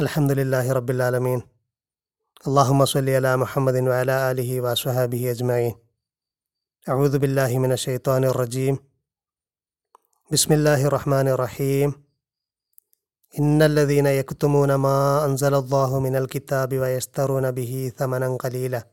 الحمد 0.00 0.32
لله 0.32 0.72
رب 0.72 0.90
العالمين. 0.90 1.40
اللهم 2.48 2.84
صل 2.84 3.08
على 3.10 3.36
محمد 3.36 3.76
وعلى 3.88 4.30
آله 4.30 4.60
وصحبه 4.60 5.30
أجمعين. 5.30 5.74
أعوذ 6.88 7.18
بالله 7.18 7.58
من 7.58 7.72
الشيطان 7.72 8.24
الرجيم. 8.24 8.78
بسم 10.32 10.52
الله 10.52 10.86
الرحمن 10.86 11.28
الرحيم. 11.28 11.92
إن 13.38 13.62
الذين 13.62 14.06
يكتمون 14.06 14.74
ما 14.74 15.24
أنزل 15.24 15.54
الله 15.54 16.00
من 16.00 16.16
الكتاب 16.16 16.78
ويشترون 16.78 17.50
به 17.50 17.92
ثمنا 17.96 18.36
قليلا. 18.36 18.86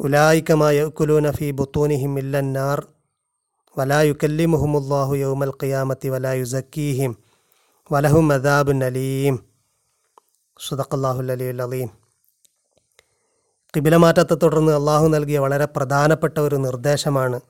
أولئك 0.00 0.50
ما 0.50 0.72
يأكلون 0.72 1.32
في 1.32 1.52
بطونهم 1.52 2.18
إلا 2.18 2.38
النار 2.38 2.88
ولا 3.76 4.02
يكلمهم 4.02 4.76
الله 4.76 5.16
يوم 5.16 5.42
القيامة 5.42 6.02
ولا 6.04 6.34
يزكيهم 6.34 7.16
ولهم 7.90 8.32
عذاب 8.32 8.70
أليم. 8.70 9.49
സുദഖല്ലാഹുൽ 10.60 11.32
അലിയുൽ 11.32 11.62
അലീം 11.62 11.90
കിബിലമാറ്റത്തെ 13.76 14.34
തുടർന്ന് 14.34 14.72
അള്ളാഹു 14.72 15.08
നൽകിയ 15.08 15.38
വളരെ 15.38 15.64
പ്രധാനപ്പെട്ട 15.64 16.38
ഒരു 16.38 16.56
നിർദ്ദേശമാണ്. 16.56 17.40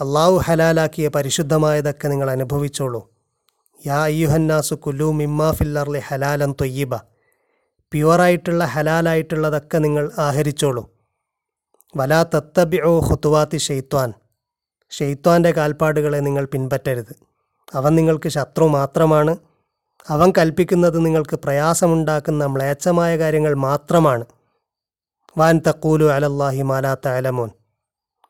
അള്ളാഹു 0.00 0.36
ഹലാലാക്കിയ 0.36 1.08
പരിശുദ്ധമായതൊക്കെ 1.08 2.08
നിങ്ങൾ 2.08 2.30
അനുഭവിച്ചോളൂ. 2.30 3.10
യാ 3.86 4.02
അയ്യുഹന്നാസു 4.02 4.74
കുല്ലു 4.74 5.12
മിമ്മാ 5.12 5.52
ഫില്ലർലി 5.52 5.98
ഹലാലൻ 5.98 6.52
തൊയ്യബ. 6.52 6.94
പ്യുവറായിട്ടുള്ള 7.92 8.64
ഹലാലായിട്ടുള്ളതൊക്കെ 8.64 9.78
നിങ്ങൾ 9.78 10.12
ആഹരിച്ചോളൂ. 10.18 10.90
വലാ 11.96 12.22
തത്തബി 12.22 12.80
ഓ 12.80 13.00
ഹുത്തുവാത്തി 13.00 13.56
ഷെയ്ത്വാൻ 13.56 14.12
ഷെയ്ത്വാന്റെ 14.90 15.50
കാൽപ്പാടുകളെ 15.50 16.18
നിങ്ങൾ 16.18 16.44
പിൻപറ്റരുത്. 16.44 17.16
അവൻ 17.74 17.94
നിങ്ങൾക്ക് 17.94 18.28
ശത്രു 18.28 18.64
മാത്രമാണ്. 18.64 19.36
അവൻ 20.10 20.32
കൽപ്പിക്കുന്നത് 20.38 21.06
നിങ്ങൾക്ക് 21.06 21.36
പ്രയാസമുണ്ടാക്കുന്ന 21.36 22.46
മ്ലേച്ഛമായ 22.46 23.18
കാര്യങ്ങൾ 23.18 23.54
മാത്രമാണ്. 23.54 24.24
വാൻ 25.38 25.60
തക്കൂലു 25.68 26.04
അലല്ലാഹി 26.04 26.62
മാലാത്ത 26.62 27.08
അലമോൻ 27.08 27.50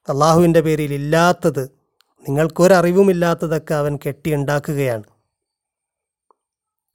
അള്ളാഹുവിന്റെ 0.08 0.60
പേരിൽ 0.60 0.94
ഇല്ലാത്തത് 0.94 1.64
നിങ്ങൾക്കൊരറിവുമില്ലാത്തതൊക്കെ 2.28 3.74
അവൻ 3.74 3.98
കെട്ടിയുണ്ടാക്കുകയാണ്. 4.06 5.04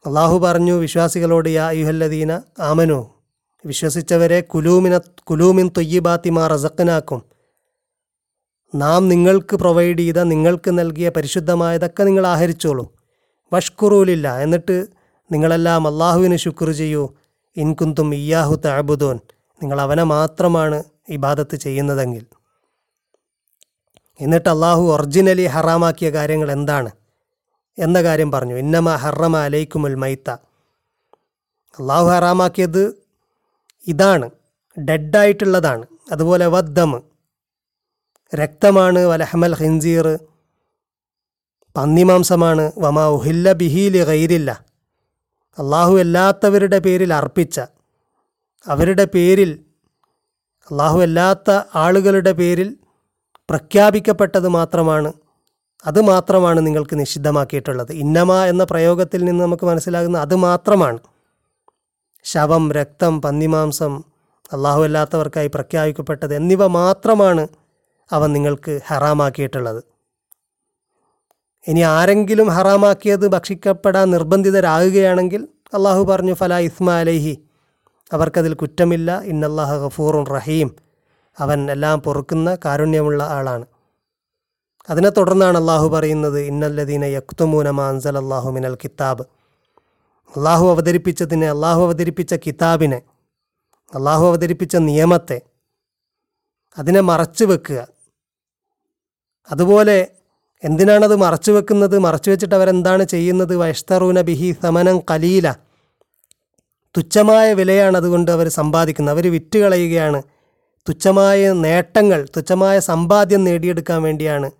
അള്ളാഹു 0.05 0.39
പറഞ്ഞു 0.39 0.73
വിശ്വാസികളോട് 0.73 1.49
യാ 1.49 1.71
യുഹല്ലദീന 1.71 2.41
ആമനു 2.59 2.99
വിശ്വസിച്ചവരെ 3.65 4.41
കുലൂമിന 4.41 4.97
കുലൂമിൻ 5.23 5.71
തൊയ്യിബാത്തിമാ 5.77 6.47
റസക്കനാക്കും 6.47 7.21
നാം 8.75 9.07
നിങ്ങൾക്ക് 9.07 9.55
പ്രൊവൈഡ് 9.55 9.99
ചെയ്ത 9.99 10.17
നിങ്ങൾക്ക് 10.17 10.79
നൽകിയ 10.79 11.09
പരിശുദ്ധമായതൊക്കെ 11.09 12.03
നിങ്ങൾ 12.03 12.27
ആഹരിച്ചോളൂ. 12.27 13.00
വഷ്കുറൂലില്ല. 13.53 14.37
എന്നിട്ട് 14.37 14.87
നിങ്ങളെല്ലാം 15.31 15.87
അള്ളാഹുവിന് 15.87 16.35
ശുക്ർ 16.35 16.71
ചെയ്യൂ. 16.71 17.13
ഇൻകുന്തും 17.57 18.15
ഇയാഹു 18.15 18.55
താബുദോൻ 18.55 19.19
നിങ്ങൾ 19.63 19.81
അവനെ 19.81 20.03
മാത്രമാണ് 20.03 20.83
ഇബാദത്ത് 21.09 21.55
ചെയ്യുന്നതെങ്കിൽ. 21.55 22.25
എന്നിട്ട് 24.21 24.49
അള്ളാഹു 24.49 24.81
ഒറിജിനലി 24.81 25.45
ഹറാമാക്കിയ 25.45 26.09
കാര്യങ്ങൾ 26.09 26.51
എന്താണ്? 26.51 26.91
എന്ന 27.79 28.03
കാര്യം 28.03 28.31
പറഞ്ഞു. 28.31 28.55
ഇന്നമ 28.55 28.95
ഹറമ 28.95 29.37
അലൈക്കുമുൽ 29.37 29.95
മൈത്ത. 29.95 30.29
അള്ളാഹു 31.79 32.07
ഹറാമാക്കിയത് 32.07 33.03
ഇതാണ്. 33.87 34.29
ഡെഡായിട്ടുള്ളതാണ്. 34.79 35.85
അതുപോലെ 36.11 36.47
വദ്ദം 36.47 37.03
രക്തമാണ് 38.35 38.99
വലഹമൽ 38.99 39.55
ഹിൻസീർ 39.55 40.19
പന്നിമാംസമാണ്. 41.77 42.71
വമാ 42.77 43.05
ഉഹില്ല 43.07 43.51
ബിഹീലി 43.51 44.03
ഗൈരില്ല 44.03 44.65
അള്ളാഹു 45.57 45.97
അല്ലാത്തവരുടെ 45.97 46.79
പേരിൽ 46.79 47.13
അർപ്പിച്ച 47.13 47.59
അവരുടെ 48.67 49.05
പേരിൽ 49.05 49.59
അള്ളാഹു 50.71 50.99
അല്ലാത്ത 51.01 51.61
ആളുകളുടെ 51.75 52.31
പേരിൽ 52.31 52.77
പ്രഖ്യാപിക്കപ്പെട്ടത് 53.49 54.47
മാത്രമാണ്. 54.47 55.13
അത് 55.85 56.01
മാത്രമാണ് 56.01 56.67
നിങ്ങൾക്ക് 56.67 56.99
നിഷിദ്ധമാക്കിയിട്ടുള്ളത്. 56.99 57.91
ഇന്നമ 57.91 58.45
എന്ന 58.45 58.63
പ്രയോഗത്തിൽ 58.63 59.25
നിന്ന് 59.25 59.43
നമുക്ക് 59.43 59.65
മനസ്സിലാകുന്ന 59.65 60.17
അത് 60.17 60.35
മാത്രമാണ്. 60.35 60.99
ശവം 62.23 62.71
രക്തം 62.71 63.21
പന്നിമാംസം 63.21 64.03
അള്ളാഹു 64.53 64.83
അല്ലാത്തവർക്കായി 64.83 65.47
പ്രഖ്യാപിക്കപ്പെട്ടത് 65.47 66.35
എന്നിവ 66.35 66.67
മാത്രമാണ് 66.67 67.47
അവൻ 68.11 68.33
നിങ്ങൾക്ക് 68.33 68.79
ഹറാമാക്കിയിട്ടുള്ളത്. 68.87 69.90
ഇനി 71.67 71.79
ആരെങ്കിലും 71.79 72.47
ഹറാമാക്കിയത് 72.47 73.27
ഭക്ഷിക്കപ്പെടാൻ 73.27 74.11
നിർബന്ധിതരാകുകയാണെങ്കിൽ 74.11 75.47
അള്ളാഹു 75.73 76.03
പറഞ്ഞു 76.03 76.33
ഫല 76.33 76.57
ഇസ്മ 76.57 76.91
അവർക്കതിൽ 78.13 78.53
കുറ്റമില്ല. 78.53 79.21
ഇന്നല്ലാഹ 79.21 79.75
ഗഫൂറുൻ 79.75 80.25
റഹീം. 80.25 80.75
അവൻ 81.39 81.71
എല്ലാം 81.71 82.01
പൊറുക്കുന്ന 82.01 82.57
കാരുണ്യമുള്ള 82.65 83.23
ആളാണ്. 83.23 83.65
അതിനെ 84.89 85.09
തുടർന്നാണ് 85.09 85.57
അള്ളാഹു 85.57 85.89
പറയുന്നത് 85.89 86.39
ഇന്നല്ലദീന 86.39 87.05
യക്തുമൂന 87.05 87.69
മാൻസൽ 87.69 88.17
അള്ളാഹു 88.17 88.51
മിനൽ 88.51 88.75
കിതാബ്. 88.75 89.21
അള്ളാഹു 90.37 90.69
അവതരിപ്പിച്ചതിനെ 90.69 91.49
അള്ളാഹു 91.49 91.81
അവതരിപ്പിച്ച 91.81 92.33
കിതാബിനെ 92.33 93.01
അള്ളാഹു 93.95 94.27
അവതരിപ്പിച്ച 94.27 94.75
നിയമത്തെ 94.75 95.41
അതിനെ 96.77 96.99
മറച്ചു 96.99 97.45
വെക്കുക. 97.45 97.87
അതുപോലെ 99.51 100.07
എന്തിനാണത് 100.63 101.15
മറച്ചു 101.15 101.51
വെക്കുന്നത്? 101.51 101.99
മറച്ചു 101.99 102.29
വെച്ചിട്ട് 102.29 102.55
അവരെന്താണ് 102.55 103.03
ചെയ്യുന്നത്? 103.03 103.55
വൈഷ്തറൂന 103.55 104.21
ബിഹി 104.21 104.55
സമനം 104.63 104.99
കലീല 105.11 105.55
തുച്ഛമായ 106.97 107.53
വിലയാണ് 107.53 107.97
അതുകൊണ്ട് 107.97 108.31
അവർ 108.31 108.47
സമ്പാദിക്കുന്നത്. 108.49 109.15
അവർ 109.15 109.31
വിറ്റ് 109.31 109.59
കളയുകയാണ് 109.59 110.23
തുച്ഛമായ 110.89 111.53
നേട്ടങ്ങൾ 111.53 112.27
തുച്ഛമായ 112.37 112.79
സമ്പാദ്യം 112.79 113.43
നേടിയെടുക്കാൻ 113.43 114.01
വേണ്ടിയാണ് 114.01 114.51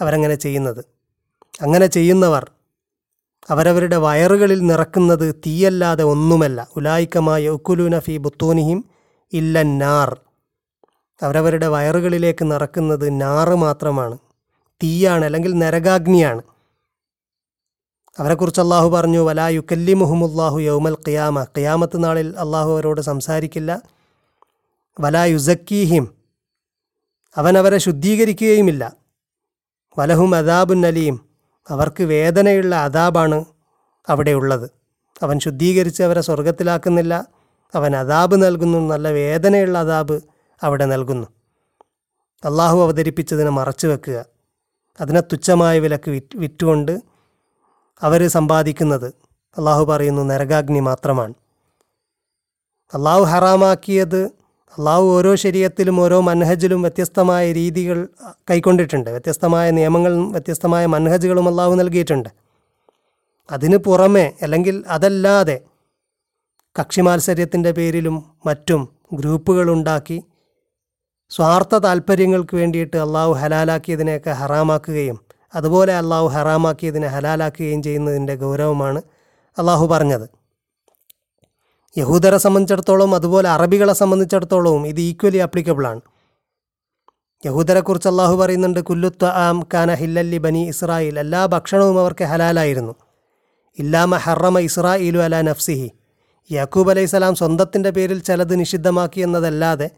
അവരങ്ങനെ 0.00 0.34
ചെയ്യുന്നത്. 0.34 0.84
അങ്ങനെ 1.62 1.86
ചെയ്യുന്നവർ 1.86 2.50
അവരവരുടെ 3.50 3.96
വയറുകളിൽ 3.96 4.60
നിറക്കുന്നത് 4.66 5.34
തീയല്ലാതെ 5.34 6.04
ഒന്നുമല്ല. 6.04 6.68
ഉലായിക്കമായ 6.76 7.48
ഉക്കുലൂന 7.48 7.98
ഫി 7.98 8.16
ബുത്തൂനിഹിം 8.16 8.84
നാർ 9.78 10.10
അവരവരുടെ 11.22 11.68
വയറുകളിലേക്ക് 11.68 12.50
നിറക്കുന്നത് 12.50 13.20
നാറ് 13.20 13.54
മാത്രമാണ്. 13.54 14.18
തീയാണ് 14.82 15.24
അല്ലെങ്കിൽ 15.24 15.58
നരകാഗ്നിയാണ്. 15.58 16.42
അവരെക്കുറിച്ച് 18.18 18.60
അള്ളാഹു 18.60 18.88
പറഞ്ഞു 18.88 19.18
വലാ 19.18 19.48
യുക്കല്ലി 19.48 19.92
മുഹമ്മുല്ലാഹു 19.92 20.58
യൗമൽ 20.60 20.96
ഖിയാമ. 21.08 21.44
ഖിയാമത്ത് 21.44 22.04
നാളിൽ 22.04 22.34
അള്ളാഹു 22.38 22.72
അവരോട് 22.72 23.00
സംസാരിക്കില്ല. 23.00 23.82
വലാ 25.00 25.24
യുസക്കീഹിം. 25.24 26.14
അവൻ 27.36 27.58
അവരെ 27.58 27.78
ശുദ്ധീകരിക്കുകയുമില്ല. 27.78 28.92
വലഹും 29.98 30.34
അദാബുൻ 30.34 30.86
അലീം. 30.86 31.20
അവർക്ക് 31.68 32.02
വേദനയുള്ള 32.02 32.74
അദാബാണ് 32.74 33.44
അവിടെയുള്ളത് 34.08 34.70
അവൻ 35.22 35.38
ശുദ്ധീകരിച്ച് 35.38 36.02
അവരെ 36.02 36.20
സ്വർഗത്തിലാക്കുന്നില്ല 36.20 37.26
അവൻ 37.74 37.96
അദാബ് 37.96 38.42
നൽകുന്നു 38.42 38.78
നല്ല 38.78 39.08
വേദനയുള്ള 39.08 39.78
അദാബ് 39.78 40.20
അവിടെ 40.62 40.84
നൽകുന്നു. 40.84 41.26
അള്ളാഹു 42.44 42.82
അവതരിപ്പിച്ചതിനെ 42.82 43.50
മറച്ചു 43.50 43.86
വെക്കുക 43.86 44.39
അതിനെ 45.00 45.20
തുച്ഛമായ 45.20 45.78
വിലക്ക് 45.78 46.10
വിറ്റ് 46.10 46.36
വിറ്റുകൊണ്ട് 46.36 47.00
അവർ 48.02 48.28
സമ്പാദിക്കുന്നത് 48.28 49.06
അള്ളാഹു 49.58 49.84
പറയുന്നു 49.84 50.22
നരകാഗ്നി 50.22 50.80
മാത്രമാണ്. 50.80 51.34
അള്ളാഹു 52.94 53.22
ഹറാമാക്കിയത് 53.22 54.24
അള്ളാഹു 54.78 55.02
ഓരോ 55.02 55.34
ശരീരത്തിലും 55.34 56.00
ഓരോ 56.00 56.20
മൻഹജിലും 56.20 56.82
വ്യത്യസ്തമായ 56.82 57.52
രീതികൾ 57.52 58.08
കൈക്കൊണ്ടിട്ടുണ്ട്. 58.50 59.10
വ്യത്യസ്തമായ 59.10 59.70
നിയമങ്ങളും 59.70 60.32
വ്യത്യസ്തമായ 60.32 60.86
മൻഹജുകളും 60.86 61.48
അള്ളാഹു 61.48 61.74
നൽകിയിട്ടുണ്ട്. 61.74 62.28
അതിന് 63.50 63.76
പുറമെ 63.76 64.34
അല്ലെങ്കിൽ 64.42 64.84
അതല്ലാതെ 64.88 65.60
കക്ഷി 66.80 67.00
മാത്സര്യത്തിന്റെ 67.00 67.70
പേരിലും 67.70 68.24
മറ്റും 68.46 68.88
ഗ്രൂപ്പുകളുണ്ടാക്കി 69.12 70.22
സ്വാർത്ഥ 71.30 71.74
താല്പര്യങ്ങൾക്ക് 71.74 72.56
വേണ്ടിയിട്ട് 72.56 72.96
അള്ളാഹു 72.96 73.32
ഹലാലാക്കിയതിനെയൊക്കെ 73.32 74.30
ഹറാമാക്കുകയും 74.30 75.20
അതുപോലെ 75.54 75.96
അള്ളാഹു 75.96 76.26
ഹറാമാക്കിയതിനെ 76.26 77.06
ഹലാലാക്കുകയും 77.06 77.82
ചെയ്യുന്നതിന്റെ 77.82 78.34
ഗൗരവമാണ് 78.34 79.02
അള്ളാഹു 79.58 79.86
പറഞ്ഞത്. 79.86 80.30
യഹൂദരെ 81.98 82.38
സംബന്ധിച്ചിടത്തോളം 82.38 83.14
അതുപോലെ 83.14 83.48
അറബികളെ 83.48 83.92
സംബന്ധിച്ചിടത്തോളവും 83.92 84.86
ഇത് 84.86 85.00
ഈക്വലി 85.00 85.38
ആപ്ലിക്കബിളാണ് 85.38 86.00
യഹൂദരെക്കുറിച്ച് 87.46 88.08
അള്ളാഹു 88.08 88.36
പറയുന്നുണ്ട് 88.36 88.80
കുല്ലുത്ത 88.80 89.24
ആം 89.24 89.68
കാന 89.74 89.94
ഹില്ലല്ലി 89.94 90.38
ബനി 90.38 90.68
ഇസ്രായേൽ. 90.68 91.18
എല്ലാ 91.18 91.46
ഭക്ഷണവും 91.46 92.00
അവർക്ക് 92.00 92.24
ഹലാലായിരുന്നു. 92.24 92.94
ഇല്ലാമ 93.78 94.16
ഹറമ 94.16 94.58
ഇസ്രായേലു 94.58 95.18
അല 95.18 95.40
നഫ്സിഹി. 95.40 95.90
യാക്കൂബ് 96.52 96.90
അലൈഹിസ്സലാം 96.90 97.34
സ്വന്തത്തിന്റെ 97.34 97.90
പേരിൽ 97.90 98.18
ചിലത് 98.18 98.60
നിഷിദ്ധമാക്കി 98.60 99.20
എന്നതല്ലാതെ 99.20 99.90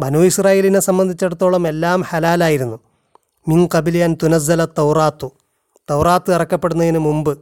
ബനു 0.00 0.18
ഇസ്രായേലിനെ 0.18 0.80
സംബന്ധിച്ചിടത്തോളം 0.80 1.68
എല്ലാം 1.68 2.02
ഹലാലായിരുന്നു. 2.02 2.80
മിൻ 3.48 3.68
കബിലിയൻ 3.74 4.16
തുനസ്സല 4.22 4.64
തൗറാത്തു. 4.64 5.32
തൗറാത്ത് 5.90 6.34
ഇറക്കപ്പെടുന്നതിന് 6.34 6.98
മുമ്പ് 6.98 7.38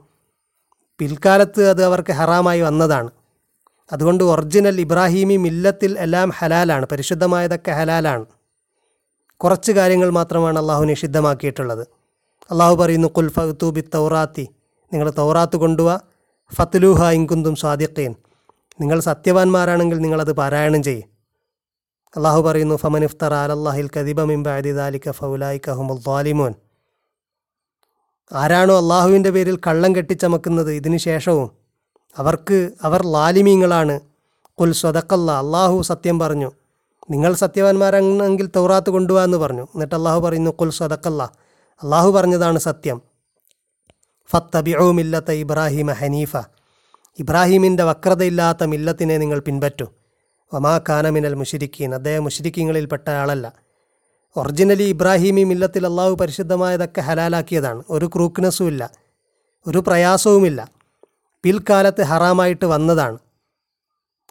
പിൽക്കാലത്ത് 0.98 1.68
അത് 1.68 1.84
അവർക്ക് 1.84 2.12
ഹറാമായി 2.12 2.60
വന്നതാണ്. 2.60 3.10
അതുകൊണ്ട് 3.92 4.24
ഒറിജിനൽ 4.24 4.80
ഇബ്രാഹിമി 4.80 5.36
മില്ലത്തിൽ 5.36 5.98
എല്ലാം 5.98 6.30
ഹലാലാണ് 6.30 6.86
പരിശുദ്ധമായതൊക്കെ 6.92 7.70
ഹലാലാണ്. 7.70 8.26
കുറച്ച് 9.36 9.72
കാര്യങ്ങൾ 9.72 10.10
മാത്രമാണ് 10.10 10.58
അള്ളാഹു 10.58 10.84
നിഷിദ്ധമാക്കിയിട്ടുള്ളത് 10.84 11.88
അള്ളാഹു 12.50 12.74
പറയുന്നു 12.74 13.08
കുൽ 13.08 13.28
ഫത്തൂബി 13.28 13.80
തൗറാത്തി. 13.94 14.48
നിങ്ങൾ 14.92 15.10
തൗറാത്ത് 15.10 15.56
കൊണ്ടുവാ. 15.56 16.00
ഫത്ലൂഹ 16.54 17.04
ഇൻകുന്തും 17.04 17.56
സ്വാദിഖീൻ. 17.56 18.14
നിങ്ങൾ 18.80 19.00
സത്യവാന്മാരാണെങ്കിൽ 19.00 19.98
നിങ്ങളത് 19.98 20.32
പാരായണം 20.32 20.82
ചെയ്യും. 20.82 21.15
അള്ളാഹു 22.16 22.42
പറയുന്നു 22.42 22.74
ഫമൻ 22.74 23.04
ഇഫ്തർ 23.04 23.34
അലല്ലാഹിൽ 23.34 23.90
കദിബ 23.96 24.22
മിംബാദി 24.22 24.72
ദാലിക 24.72 25.10
ഫൗലായിക 25.10 25.70
ഹുമുൽ 25.70 25.98
ദ്വാലിമോൻ 25.98 26.54
ആരാണോ 28.32 28.78
അള്ളാഹുവിന്റെ 28.78 29.30
പേരിൽ 29.30 29.56
കള്ളം 29.66 29.96
കെട്ടിച്ചമക്കുന്നത് 29.96 30.72
ഇതിനു 30.72 30.96
ശേഷവും 30.96 31.50
അവർക്ക് 32.18 32.70
അവർ 32.82 33.06
ലാലിമീങ്ങളാണ്. 33.06 34.00
കുൽ 34.60 34.72
സ്വതക്കല്ല 34.72 35.30
അള്ളാഹു 35.30 35.82
സത്യം 35.82 36.18
പറഞ്ഞു. 36.18 36.52
നിങ്ങൾ 37.10 37.34
സത്യവാന്മാരാണെങ്കിൽ 37.34 38.50
തൗറാത്ത് 38.56 38.90
കൊണ്ടുപോകാ 38.90 39.24
എന്ന് 39.24 39.38
പറഞ്ഞു. 39.38 39.62
എന്നിട്ട് 39.62 39.94
അള്ളാഹു 39.94 40.20
പറയുന്നു 40.20 40.50
കുൽ 40.50 40.70
സ്വതക്കല്ല 40.70 41.22
അള്ളാഹു 41.82 42.10
പറഞ്ഞതാണ് 42.10 42.58
സത്യം. 42.58 43.02
ഫത്തബിഉ 44.30 44.92
മില്ലത്ത 44.92 45.30
ഇബ്രാഹിമ 45.30 45.92
ഹനീഫ. 45.92 46.36
ഇബ്രാഹിമിന്റെ 47.18 47.82
വക്രതയില്ലാത്ത 47.82 48.64
മില്ലത്തിനെ 48.64 49.18
നിങ്ങൾ 49.18 49.38
പിൻപറ്റൂ. 49.38 49.86
വമാ 50.54 50.80
കാനമിനൽ 50.88 51.34
മുഷിരിക്കീൻ 51.34 51.94
അദ്ദേഹം 51.94 52.24
മുഷിരിക്കീങ്ങളിൽപ്പെട്ട 52.24 53.10
ആളല്ല. 53.10 53.52
ഒറിജിനലി 54.36 54.82
ഇബ്രാഹിമി 54.82 55.44
മില്ലത്തിൽ 55.44 55.86
അള്ളാഹു 55.86 56.14
പരിശുദ്ധമായതൊക്കെ 56.14 57.00
ഹലാലാക്കിയതാണ്. 57.00 57.82
ഒരു 57.90 58.06
ക്രൂക്ക്നെസ്സും 58.06 58.66
ഇല്ല 58.66 58.90
ഒരു 59.66 59.78
പ്രയാസവുമില്ല. 59.78 60.70
പിൽക്കാലത്ത് 61.42 62.02
ഹറാമായിട്ട് 62.02 62.66
വന്നതാണ്. 62.66 63.18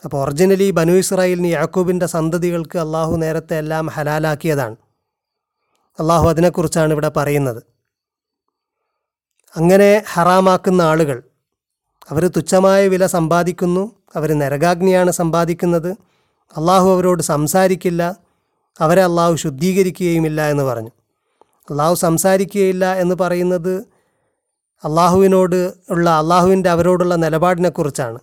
അപ്പോൾ 0.06 0.24
ഒറിജിനലി 0.24 0.72
ബനു 0.72 0.92
ഇസ്രായേലിന് 0.92 1.48
യാക്കൂബിന്റെ 1.48 2.06
സന്തതികൾക്ക് 2.06 2.78
അള്ളാഹു 2.78 3.16
നേരത്തെ 3.16 3.58
എല്ലാം 3.58 3.88
ഹലാലാക്കിയതാണ്. 3.88 4.76
അള്ളാഹു 6.00 6.30
അതിനെക്കുറിച്ചാണ് 6.30 6.92
ഇവിടെ 6.92 7.10
പറയുന്നത്. 7.10 7.64
അങ്ങനെ 9.56 10.04
ഹറാമാക്കുന്ന 10.14 10.82
ആളുകൾ 10.82 11.24
അവർ 12.12 12.28
തുച്ഛമായ 12.28 12.88
വില 12.88 13.06
സമ്പാദിക്കുന്നു. 13.06 13.92
അവർ 14.16 14.34
നരകാഗ്നിയാണ് 14.40 15.12
സമ്പാദിക്കുന്നത്. 15.12 15.92
അള്ളാഹു 16.58 16.90
അവരോട് 16.90 17.24
സംസാരിക്കില്ല. 17.24 18.16
അവരെ 18.80 19.04
അള്ളാഹു 19.04 19.36
ശുദ്ധീകരിക്കുകയുമില്ല 19.36 20.42
എന്ന് 20.42 20.64
പറഞ്ഞു. 20.64 20.90
അള്ളാഹു 21.70 21.96
സംസാരിക്കുകയില്ല 21.96 22.94
എന്ന് 22.94 23.16
പറയുന്നത് 23.16 23.76
അള്ളാഹുവിനോട് 24.84 25.74
ഉള്ള 25.90 26.10
അള്ളാഹുവിന്റെ 26.10 26.70
അവരോടുള്ള 26.70 27.16
നിലപാടിനെക്കുറിച്ചാണ്. 27.16 28.20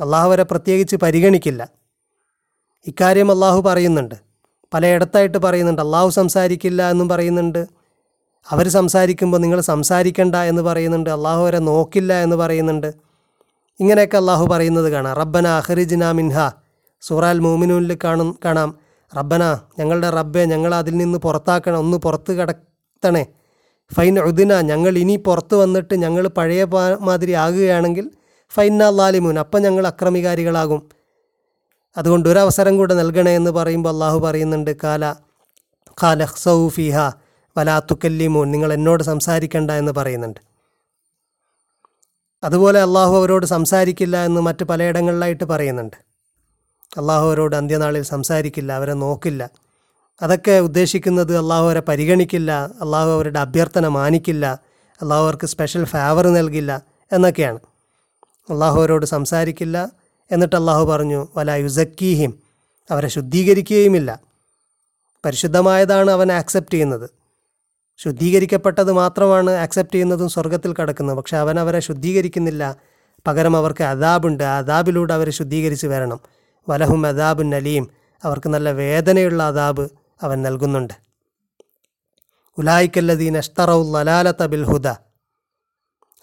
അള്ളാഹു 0.00 0.24
അവരെ 0.24 0.42
പ്രത്യേകിച്ച് 0.42 0.96
പരിഗണിക്കില്ല. 0.96 1.68
ഇക്കാര്യം 2.86 3.30
അള്ളാഹു 3.30 3.60
പറയുന്നുണ്ട്. 3.60 4.14
പലയിടത്തായിട്ട് 4.74 5.38
പറയുന്നുണ്ട് 5.38 5.82
അള്ളാഹു 5.82 6.08
സംസാരിക്കില്ല 6.08 6.90
എന്നും 6.90 7.08
പറയുന്നുണ്ട്. 7.08 7.66
അവർ 8.48 8.68
സംസാരിക്കുമ്പോൾ 8.68 9.38
നിങ്ങൾ 9.38 9.60
സംസാരിക്കണ്ട 9.60 10.34
എന്ന് 10.34 10.62
പറയുന്നുണ്ട്. 10.62 11.10
അള്ളാഹു 11.10 11.40
അവരെ 11.40 11.58
നോക്കില്ല 11.58 12.12
എന്ന് 12.12 12.36
പറയുന്നുണ്ട്. 12.36 13.07
ഇങ്ങനെയൊക്കെ 13.80 14.16
അള്ളാഹു 14.16 14.46
പറയുന്നത് 14.46 14.92
കാണാം. 14.92 15.16
റബ്ബന 15.16 15.46
അഹ്റിജ്ന 15.46 16.10
മിൻഹ. 16.12 16.50
സൂറാൽ 17.00 17.38
മോമിനൂനിൽ 17.38 17.98
കാണും 18.04 18.38
കാണാം. 18.44 18.78
റബ്ബന 19.18 19.58
ഞങ്ങളുടെ 19.78 20.10
റബ്ബെ 20.10 20.44
ഞങ്ങൾ 20.44 20.74
അതിൽ 20.74 20.96
നിന്ന് 20.96 21.18
പുറത്താക്കണം 21.18 21.78
ഒന്ന് 21.78 21.96
പുറത്ത് 21.96 22.32
കിടത്തണേ. 22.32 23.26
ഫൈൻ 23.94 24.20
ഉദിന 24.20 24.60
ഞങ്ങൾ 24.60 24.98
ഇനി 24.98 25.16
പുറത്ത് 25.16 25.54
വന്നിട്ട് 25.54 25.94
ഞങ്ങൾ 25.94 26.28
പഴയ 26.28 26.66
മാതിരി 27.00 27.32
ആകുകയാണെങ്കിൽ 27.32 28.10
ഫൈന 28.50 28.90
ലാലിമൂൻ 28.90 29.38
അപ്പം 29.38 29.62
ഞങ്ങൾ 29.62 29.86
അക്രമികാരികളാകും. 29.86 30.88
അതുകൊണ്ട് 31.96 32.28
ഒരു 32.28 32.38
അവസരം 32.38 32.76
കൂടെ 32.76 32.94
നൽകണേ 32.94 33.34
എന്ന് 33.34 33.50
പറയുമ്പോൾ 33.50 33.90
അള്ളാഹു 33.90 34.18
പറയുന്നുണ്ട് 34.18 34.76
കാല 34.84 35.14
ഖാല 36.02 36.26
സൗഫിഹ 36.36 36.98
വലാ 37.58 37.80
തുക്കല്ലിമൂൻ 37.80 38.50
നിങ്ങൾ 38.50 38.72
എന്നോട് 38.72 39.02
സംസാരിക്കണ്ട 39.02 39.70
എന്ന് 39.70 39.92
പറയുന്നുണ്ട്. 39.92 40.40
അതുപോലെ 42.44 42.82
അള്ളാഹു 42.82 43.16
അവരോട് 43.16 43.46
സംസാരിക്കില്ല 43.46 44.24
എന്ന് 44.24 44.40
മറ്റ് 44.40 44.64
പലയിടങ്ങളിലായിട്ട് 44.64 45.44
പറയുന്നുണ്ട്. 45.44 45.96
അള്ളാഹു 46.98 47.26
അവരോട് 47.26 47.56
അന്ത്യനാളിൽ 47.56 48.02
സംസാരിക്കില്ല 48.02 48.72
അവരെ 48.72 48.94
നോക്കില്ല. 48.94 49.50
അതൊക്കെ 50.22 50.60
ഉദ്ദേശിക്കുന്നത് 50.60 51.38
അള്ളാഹു 51.38 51.64
അവരെ 51.64 51.80
പരിഗണിക്കില്ല 51.80 52.52
അള്ളാഹു 52.80 53.10
അവരുടെ 53.10 53.38
അഭ്യർത്ഥന 53.38 53.88
മാനിക്കില്ല 53.88 54.60
അള്ളാഹു 55.00 55.22
അവർക്ക് 55.22 55.46
സ്പെഷ്യൽ 55.46 55.84
ഫേവർ 55.84 56.26
നൽകില്ല 56.26 56.82
എന്നൊക്കെയാണ്. 57.12 57.58
അള്ളാഹു 58.50 58.78
അവരോട് 58.78 59.06
സംസാരിക്കില്ല 59.06 59.92
എന്നിട്ട് 60.30 60.56
അള്ളാഹു 60.56 60.84
പറഞ്ഞു 60.84 61.28
വല 61.36 61.50
യുസക്കീഹിം 61.50 62.38
അവരെ 62.90 63.08
ശുദ്ധീകരിക്കുകയുമില്ല. 63.08 64.20
പരിശുദ്ധമായതാണ് 65.24 66.10
അവൻ 66.10 66.32
ആക്സെപ്റ്റ് 66.32 66.74
ചെയ്യുന്നത്. 66.74 67.10
ശുദ്ധീകരിക്കപ്പെട്ടത് 67.98 68.92
മാത്രമാണ് 68.92 69.50
ആക്സെപ്റ്റ് 69.50 69.94
ചെയ്യുന്നതും 69.94 70.28
സ്വർഗത്തിൽ 70.28 70.74
കടക്കുന്നത്. 70.80 71.16
പക്ഷെ 71.16 71.36
അവൻ 71.36 71.60
അവരെ 71.60 71.80
ശുദ്ധീകരിക്കുന്നില്ല. 71.80 72.76
പകരം 73.26 73.56
അവർക്ക് 73.56 73.84
അദാബുണ്ട്. 73.84 74.44
ആ 74.44 74.58
അദാബിലൂടെ 74.58 75.14
അവരെ 75.14 75.30
ശുദ്ധീകരിച്ച് 75.30 75.86
വരണം. 75.86 76.20
വലഹും 76.68 77.06
അതാബു 77.06 77.42
നലീം 77.42 77.88
അവർക്ക് 78.24 78.48
നല്ല 78.48 78.72
വേദനയുള്ള 78.72 79.42
അദാബ് 79.42 79.88
അവൻ 80.22 80.42
നൽകുന്നുണ്ട്. 80.42 80.94
ഉലായിക്കല്ലദീൻ 82.58 83.36
അഷ്തറൌ 83.36 83.92
ലലാലത്ത 83.92 84.46
ബിൽഹുദ 84.46 84.88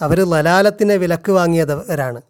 അവർ 0.01 0.29
ലലാലത്തിനെ 0.29 0.95
വിലക്ക് 0.95 1.31
വാങ്ങിയവരാണ്. 1.31 2.21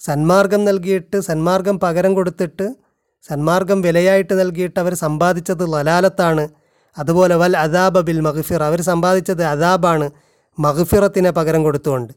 സന്മാർഗം 0.00 0.64
നൽകിയിട്ട് 0.64 1.20
സന്മാർഗം 1.20 1.80
പകരം 1.80 2.14
കൊടുത്തിട്ട് 2.14 2.74
സന്മാർഗം 3.22 3.80
വിലയായിട്ട് 3.80 4.40
നൽകിയിട്ട് 4.40 4.80
അവർ 4.80 4.94
സമ്പാദിച്ചത് 4.94 5.72
ലലാലത്താണ് 5.72 6.48
അതുപോലെ 6.98 7.36
വൽ 7.36 7.56
അദാബ 7.56 8.00
ബിൽ 8.00 8.20
മഗ്ഫിർ 8.20 8.62
അവർ 8.62 8.82
സമ്പാദിച്ചത് 8.82 9.44
അദാബാണ്. 9.44 10.10
മഗ്ഫിറത്തിനെ 10.58 11.30
പകരം 11.30 11.62
കൊടുത്തുകൊണ്ട്. 11.62 12.12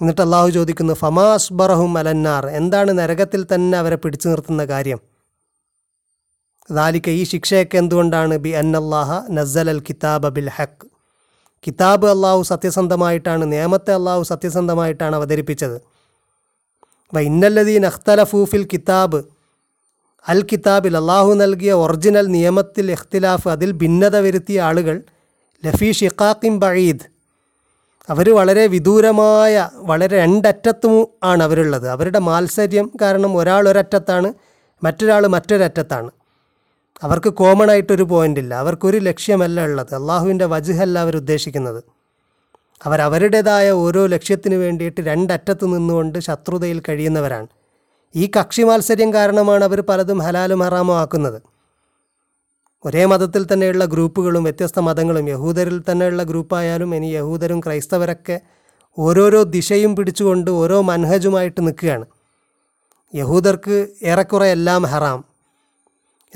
എന്നിട്ട് 0.00 0.20
അള്ളാഹു 0.20 0.48
ചോദിക്കുന്നു 0.48 0.94
ഫമാ 0.94 1.34
അസ്ബറഹും 1.34 1.98
അലന്നാർ. 1.98 2.46
എന്താണ് 2.46 2.98
നരകത്തിൽ 2.98 3.46
തന്നെ 3.54 3.78
അവരെ 3.78 3.96
പിടിച്ചു 3.96 4.28
നിർത്തുന്ന 4.28 4.64
കാര്യം? 4.64 4.98
ദാലിക്ക 6.70 7.08
ഈ 7.08 7.24
ശിക്ഷയൊക്കെ 7.24 7.78
എന്തുകൊണ്ടാണ്? 7.78 8.36
ബി 8.36 8.48
അന്നല്ലാഹ 8.48 9.26
നസൽ 9.30 9.70
അൽ 9.70 9.80
കിതാബ 9.80 10.28
ബിൽ 10.28 10.48
ഹക്ക് 10.48 10.86
കിതാബ് 11.66 12.06
അള്ളാഹു 12.06 12.42
സത്യസന്ധമായിട്ടാണ് 12.42 13.52
നിയമത്തെ 13.52 13.92
അള്ളാഹു 13.94 14.22
സത്യസന്ധമായിട്ടാണ് 14.22 15.16
അവതരിപ്പിച്ചത്. 15.16 15.80
വ 17.14 17.20
ഇന്നല്ലദീൻ 17.20 17.86
അഖ്തലഫൂഫിൽ 17.86 18.68
കിതാബ്. 18.72 19.33
അൽ 20.28 20.46
കിതാബിൽ 20.52 20.96
അള്ളാഹു 20.96 21.34
നൽകിയ 21.34 21.72
ഒറിജിനൽ 21.72 22.26
നിയമത്തിൽ 22.26 22.90
ഇഖ്തിലാഫ് 22.90 23.48
അതിൽ 23.48 23.72
ഭിന്നത 23.72 24.16
വരുത്തിയ 24.16 24.62
ആളുകൾ 24.62 25.02
ലഫീ 25.66 25.92
ഷിഖാഖിം 25.92 26.58
ബഴീദ് 26.58 27.14
അവർ 28.08 28.34
വളരെ 28.34 28.66
വിദൂരമായ 28.66 29.70
വളരെ 29.74 30.18
രണ്ടറ്റത്തും 30.18 31.06
ആണ് 31.24 31.42
അവരുള്ളത്. 31.42 31.88
അവരുടെ 31.88 32.18
മാത്സര്യം 32.18 32.92
കാരണം 33.00 33.36
ഒരാൾ 33.36 33.68
ഒരറ്റത്താണ് 33.68 34.32
മറ്റൊരാൾ 34.84 35.26
മറ്റൊരറ്റത്താണ്. 35.26 36.10
അവർക്ക് 37.02 37.28
കോമൺ 37.28 37.70
ആയിട്ടൊരു 37.70 38.02
പോയിന്റ് 38.02 38.40
ഇല്ല. 38.40 38.54
അവർക്കൊരു 38.54 38.98
ലക്ഷ്യമല്ല 38.98 39.64
ഉള്ളത്. 39.64 39.94
അള്ളാഹുവിന്റെ 39.94 40.44
വജുഹല്ല 40.44 40.98
അവർ 40.98 41.16
ഉദ്ദേശിക്കുന്നത്. 41.16 41.84
അവരവരുടേതായ 42.84 43.70
ഓരോ 43.70 44.06
ലക്ഷ്യത്തിന് 44.06 44.54
വേണ്ടിയിട്ട് 44.54 45.00
രണ്ടറ്റത്ത് 45.00 45.64
നിന്നുകൊണ്ട് 45.64 46.18
ശത്രുതയിൽ 46.18 46.82
കഴിയുന്നവരാണ്. 46.88 47.46
ഈ 48.16 48.30
കക്ഷി 48.40 48.62
മാത്സര്യം 48.62 49.12
കാരണമാണ് 49.12 49.64
അവർ 49.64 49.80
പലതും 49.80 50.18
ഹലാലും 50.18 50.58
ഹറാമോ 50.58 50.96
ആക്കുന്നത്. 50.96 51.42
ഒരേ 52.84 53.04
മതത്തിൽ 53.04 53.46
തന്നെയുള്ള 53.52 53.84
ഗ്രൂപ്പുകളും 53.84 54.44
വ്യത്യസ്ത 54.44 54.78
മതങ്ങളും 54.80 55.28
യഹൂദരിൽ 55.28 55.82
തന്നെയുള്ള 55.90 56.22
ഗ്രൂപ്പായാലും 56.22 56.94
ഇനി 56.94 57.06
യഹൂദരും 57.06 57.60
ക്രൈസ്തവരൊക്കെ 57.60 58.40
ഓരോരോ 58.98 59.42
ദിശയും 59.42 59.96
പിടിച്ചുകൊണ്ട് 59.96 60.50
ഓരോ 60.50 60.80
മൻഹജുമായിട്ട് 60.80 61.66
നിൽക്കുകയാണ്. 61.66 62.04
യഹൂദർക്ക് 63.14 63.88
ഏറെക്കുറെ 64.02 64.46
എല്ലാം 64.46 64.82
ഹറാം. 64.82 65.24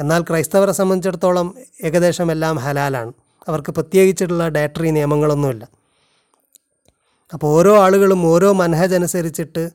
എന്നാൽ 0.01 0.23
ക്രൈസ്തവരെ 0.23 0.73
സംബന്ധിച്ചിടത്തോളം 0.73 1.55
ഏകദേശം 1.85 2.33
എല്ലാം 2.33 2.57
ഹലാലാണ്. 2.57 3.13
അവർക്ക് 3.49 3.73
പ്രത്യേകിച്ചിട്ടുള്ള 3.73 4.49
ഡയറ്ററി 4.49 4.91
നിയമങ്ങളൊന്നുമില്ല. 4.91 5.69
അപ്പോൾ 7.33 7.47
ഓരോ 7.47 7.83
ആളുകളും 7.83 8.27
ഓരോ 8.27 8.53
മൻഹജ് 8.53 8.95
അനുസരിച്ചിട്ട് 8.95 9.71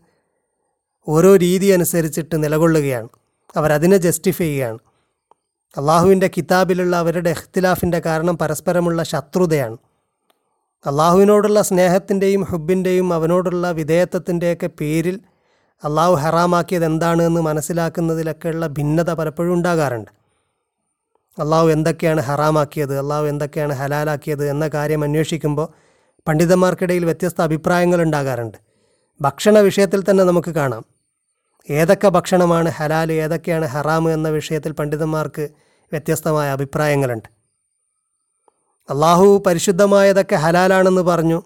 ഓരോ 1.08 1.36
രീതി 1.36 1.66
അനുസരിച്ചിട്ട് 1.66 2.44
നിലകൊള്ളുകയാണ്. 2.44 3.08
അവരതിനെ 3.56 3.98
ജസ്റ്റിഫൈ 3.98 4.46
ചെയ്യുകയാണ്. 4.46 4.78
അള്ളാഹുവിന്റെ 5.78 6.30
കിതാബിലുള്ള 6.38 6.96
അവരുടെ 6.96 7.30
ഇഖ്തിലാഫിന്റെ 7.30 8.00
കാരണം 8.00 8.38
പരസ്പരമുള്ള 8.38 9.04
ശത്രുതയാണ്. 9.04 9.78
അള്ളാഹുവിനോടുള്ള 10.86 11.62
സ്നേഹത്തിന്റെയും 11.62 12.42
ഹുബിന്റെയും 12.42 13.14
അവനോടുള്ള 13.14 13.72
വിധേയത്വത്തിന്റെയൊക്കെ 13.72 14.70
പേരിൽ 14.82 15.20
അള്ളാഹു 15.84 16.14
ഹറാമാക്കിയത് 16.14 16.86
എന്താണ് 16.86 17.24
എന്ന് 17.24 17.42
മനസ്സിലാക്കുന്നതിലൊക്കെയുള്ള 17.42 18.68
ഭിന്നത 18.68 19.14
പലപ്പോഴും 19.14 19.54
ഉണ്ടാകാറുണ്ട്. 19.54 20.12
അള്ളാഹു 21.42 21.68
എന്തൊക്കെയാണ് 21.68 22.22
ഹറാമാക്കിയത് 22.22 23.00
അള്ളാഹു 23.00 23.26
എന്തൊക്കെയാണ് 23.26 23.74
ഹലാലാക്കിയത് 23.74 24.50
എന്ന 24.50 24.68
കാര്യം 24.68 25.04
അന്വേഷിക്കുമ്പോൾ 25.04 25.68
പണ്ഡിതന്മാർക്കിടയിൽ 26.28 27.06
വ്യത്യസ്ത 27.06 27.42
അഭിപ്രായങ്ങൾ 27.42 28.02
ഉണ്ടാകാറുണ്ട്. 28.02 28.58
ഭക്ഷണ 29.22 29.60
വിഷയത്തിൽ 29.60 30.04
തന്നെ 30.10 30.24
നമുക്ക് 30.24 30.52
കാണാം. 30.52 30.93
ഏതൊക്കെ 31.70 32.08
ഭക്ഷണമാണ് 32.08 32.70
ഹലാൽ 32.70 33.12
ഏതൊക്കെയാണ് 33.12 33.66
ഹറാമ് 33.66 34.10
എന്ന 34.10 34.30
വിഷയത്തിൽ 34.30 34.72
പണ്ഡിതന്മാർക്ക് 34.72 35.50
വ്യത്യസ്തമായ 35.92 36.52
അഭിപ്രായങ്ങളുണ്ട്. 36.52 37.30
അള്ളാഹു 38.90 39.44
പരിശുദ്ധമായതൊക്കെ 39.48 40.36
ഹലാലാണെന്ന് 40.36 41.02
പറഞ്ഞു. 41.02 41.44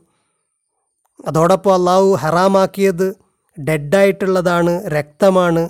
അതോടൊപ്പം 1.28 1.74
അള്ളാഹു 1.74 2.16
ഹറാമാക്കിയത് 2.16 3.16
ഡെഡായിട്ടുള്ളതാണ് 3.64 4.88
രക്തമാണ് 4.88 5.70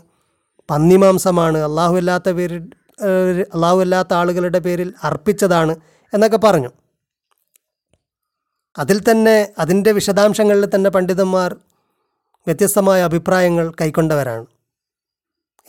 പന്നിമാംസമാണ്. 0.70 1.58
അള്ളാഹു 1.58 1.96
അല്ലാത്ത 1.96 2.30
പേരിൽ 2.30 2.72
അള്ളാഹു 3.54 3.80
അല്ലാത്ത 3.80 4.14
ആളുകളുടെ 4.14 4.60
പേരിൽ 4.60 4.94
അർപ്പിച്ചതാണ് 5.04 5.76
എന്നൊക്കെ 6.14 6.38
പറഞ്ഞു. 6.38 6.70
അതിൽ 8.78 9.12
തന്നെ 9.12 9.52
അതിന്റെ 9.60 9.92
വിശദാംശങ്ങളിൽ 9.92 10.70
തന്നെ 10.76 10.90
പണ്ഡിതന്മാർ 10.90 11.56
വ്യത്യസ്തമായ 12.48 13.00
അഭിപ്രായങ്ങൾ 13.02 13.66
കൈക്കൊണ്ടവരാണ്. 13.82 14.46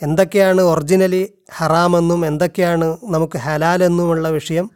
എന്തൊക്കെയാണ് 0.01 0.61
ഒറിജിനലി 0.61 1.23
ഹറാമെന്നും 1.51 2.25
എന്തൊക്കെയാണ് 2.25 2.97
നമുക്ക് 3.03 3.37
ഹലാലെന്നുമുള്ള 3.37 4.27
വിഷയം 4.29 4.69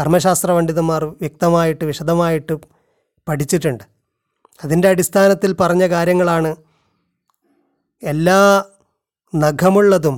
കർമ്മശാസ്ത്ര 0.00 0.50
പണ്ഡിതന്മാർ 0.52 1.04
വ്യക്തമായിട്ട് 1.04 1.84
വിശദമായിട്ട് 1.84 2.54
പഠിച്ചിട്ടുണ്ട്. 3.28 3.84
അതിന്റെ 4.64 4.88
അടിസ്ഥാനത്തിൽ 4.88 5.50
പറഞ്ഞ 5.60 5.84
കാര്യങ്ങളാണ് 5.86 6.50
എല്ലാ 8.02 8.40
നഖമുള്ളതും 9.34 10.16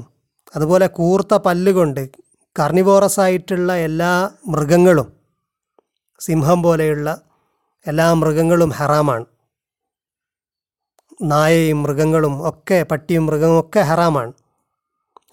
അതുപോലെ 0.56 0.86
കൂർത്ത 0.86 1.34
പല്ലുകൊണ്ട് 1.34 2.02
കർണിവോറസ് 2.58 3.20
ആയിട്ടുള്ള 3.20 3.72
എല്ലാ 3.88 4.12
മൃഗങ്ങളും 4.48 5.08
സിംഹം 6.20 6.62
പോലെയുള്ള 6.62 7.08
എല്ലാ 7.86 8.14
മൃഗങ്ങളും 8.14 8.70
ഹറാമാണ്. 8.70 9.24
നായയും 11.22 11.82
മൃഗങ്ങളും 11.82 12.48
ഒക്കെ 12.48 12.82
പട്ടിയും 12.82 13.26
മൃഗവും 13.26 13.60
ഒക്കെ 13.60 13.80
ഹറാമാണ്. 13.80 14.32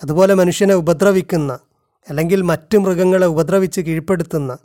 അതുപോലെ 0.03 0.33
മനുഷ്യനെ 0.33 0.73
ഉപദ്രവിക്കുന്ന 0.73 1.59
അല്ലെങ്കിൽ 2.09 2.41
മറ്റ് 2.41 2.77
മൃഗങ്ങളെ 2.77 3.27
ഉപദ്രവിച്ച് 3.27 3.81
കീഴ്പ്പെടുത്തുന്ന 3.81 4.57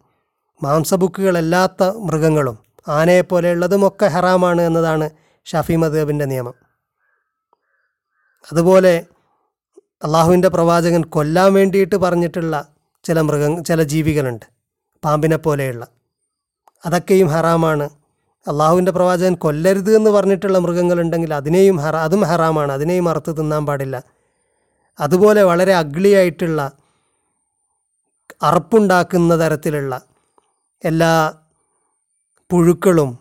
മാംസബുക്കുകളല്ലാത്ത 0.63 1.83
മൃഗങ്ങളും 1.83 2.59
ആനയെപ്പോലെയുള്ളതും 2.89 3.87
ഒക്കെ 3.87 4.07
ഹറാമാണ് 4.07 4.63
എന്നതാണ് 4.63 5.11
ഷാഫി 5.45 5.73
മദേബിന്റെ 5.73 6.25
നിയമം. 6.25 6.55
അതുപോലെ 8.53 9.07
അള്ളാഹുവിന്റെ 10.05 10.49
പ്രവാചകൻ 10.49 11.03
കൊല്ലാൻ 11.05 11.53
വേണ്ടിയിട്ട് 11.53 11.97
പറഞ്ഞിട്ടുള്ള 11.97 12.69
ചില 13.05 13.21
മൃഗ 13.21 13.61
ചില 13.61 13.83
ജീവികളുണ്ട് 13.83 14.47
പാമ്പിനെ 15.05 15.37
പോലെയുള്ള. 15.37 15.87
അതൊക്കെയും 16.87 17.29
ഹറാമാണ് 17.29 17.91
അള്ളാഹുവിന്റെ 18.49 18.93
പ്രവാചകൻ 18.93 19.35
കൊല്ലരുത് 19.35 19.97
എന്ന് 19.97 20.11
പറഞ്ഞിട്ടുള്ള 20.11 20.59
മൃഗങ്ങളുണ്ടെങ്കിൽ 20.59 21.35
അതിനെയും 21.35 21.77
ഹറ 21.77 21.97
അതും 21.97 22.23
ഹറാമാണ്. 22.23 22.73
അതിനെയും 22.73 23.09
അറുത്ത് 23.09 23.37
തിന്നാൻ 23.37 23.67
പാടില്ല. 23.67 24.03
അതുപോലെ 25.01 25.43
വളരെ 25.43 25.75
അഗ്ലിയായിട്ടുള്ള 25.75 26.73
അറപ്പുണ്ടാക്കുന്ന 28.43 29.47
തരത്തിലുള്ള 29.47 30.03
എല്ലാ 30.85 31.35
പുഴുക്കളും 32.51 33.19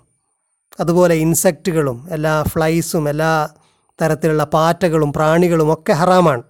അതുപോലെ 0.79 1.15
ഇൻസെക്റ്റുകളും 1.15 2.07
എല്ലാ 2.11 2.43
ഫ്ലൈസും 2.43 3.09
എല്ലാ 3.09 3.49
തരത്തിലുള്ള 4.01 4.43
പാറ്റകളും 4.43 5.13
പ്രാണികളും 5.13 5.73
ഒക്കെ 5.73 5.93
ഹറാമാണ്. 5.93 6.43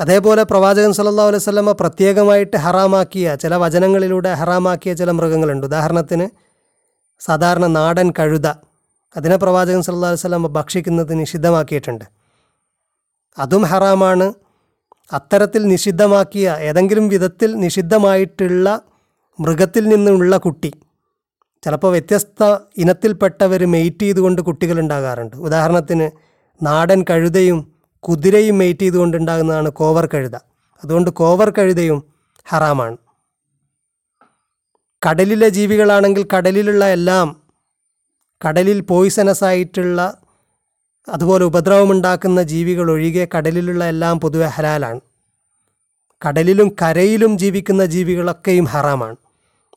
അതേപോലെ 0.00 0.42
പ്രവാചകൻ 0.42 0.92
സല്ലല്ലാഹു 0.92 1.28
അലൈഹി 1.28 1.42
വസല്ലമ 1.42 1.72
പ്രത്യേകമായിട്ട് 1.72 2.56
ഹറാമാക്കിയ 2.56 3.34
ചില 3.34 3.56
വചനങ്ങളിലൂടെ 3.56 4.34
ഹറാമാക്കിയ 4.34 4.94
ചില 4.94 5.10
മൃഗങ്ങളുണ്ട്. 5.10 5.66
ഉദാഹരണത്തിന് 5.66 6.28
സാധാരണ 7.20 7.66
നാടൻ 7.66 8.12
കഴുത. 8.18 8.46
അതിനെ 9.16 9.36
പ്രവാചകൻ 9.36 9.82
സല്ലല്ലാഹു 9.82 10.12
അലൈഹി 10.12 10.26
വസല്ലമ 10.26 10.46
ഭക്ഷിക്കുന്നത് 10.46 11.20
നിഷിദ്ധമാക്കിയിട്ടുണ്ട്. 11.20 12.04
അതും 13.38 13.62
ഹറാമാണ്. 13.62 14.34
അത്തരത്തിൽ 15.12 15.66
നിഷിദ്ധമാക്കിയ 15.66 16.56
ഏതെങ്കിലും 16.60 17.08
വിധത്തിൽ 17.08 17.54
നിഷിദ്ധമായിട്ടുള്ള 17.54 18.80
മൃഗത്തിൽ 19.40 19.88
നിന്നുള്ള 19.88 20.36
കുട്ടി. 20.36 20.72
ചിലപ്പോൾ 21.64 21.92
വ്യത്യസ്ത 21.92 22.56
ഇനത്തിൽപ്പെട്ടവർ 22.76 23.66
മെയ്റ്റ് 23.66 23.98
ചെയ്തുകൊണ്ട് 23.98 24.42
കുട്ടികളുണ്ടാകാറുണ്ട് 24.42 25.36
ഉദാഹരണത്തിന് 25.36 26.10
നാടൻ 26.66 27.04
കഴുതയും 27.10 27.71
കുതിരയും 28.02 28.58
മെയ്റ്റ് 28.58 28.80
ചെയ്തുകൊണ്ടുണ്ടാകുന്നതാണ് 28.80 29.70
കോവർ 29.70 30.06
കഴുത. 30.06 30.36
അതുകൊണ്ട് 30.84 31.10
കോവർ 31.10 31.50
കഴുതയും 31.50 32.04
ഹറാമാണ്. 32.44 32.96
കടലിലെ 35.02 35.48
ജീവികളാണെങ്കിൽ 35.48 36.26
കടലിലുള്ള 36.36 36.84
എല്ലാം 36.84 37.42
കടലിൽ 38.46 38.80
പോയിസനസ് 38.80 39.44
ആയിട്ടുള്ള 39.44 40.18
അതുപോലെ 41.08 41.44
ഉപദ്രവമുണ്ടാക്കുന്ന 41.44 42.42
ജീവികൾ 42.42 42.90
ഒഴികെ 42.90 43.28
കടലിലുള്ള 43.36 43.84
എല്ലാം 43.84 44.20
പൊതുവെ 44.20 44.46
ഹലാലാണ്. 44.46 45.00
കടലിലും 46.26 46.76
കരയിലും 46.82 47.38
ജീവിക്കുന്ന 47.38 47.84
ജീവികളൊക്കെയും 47.84 48.64
ഹറാമാണ്. 48.64 49.16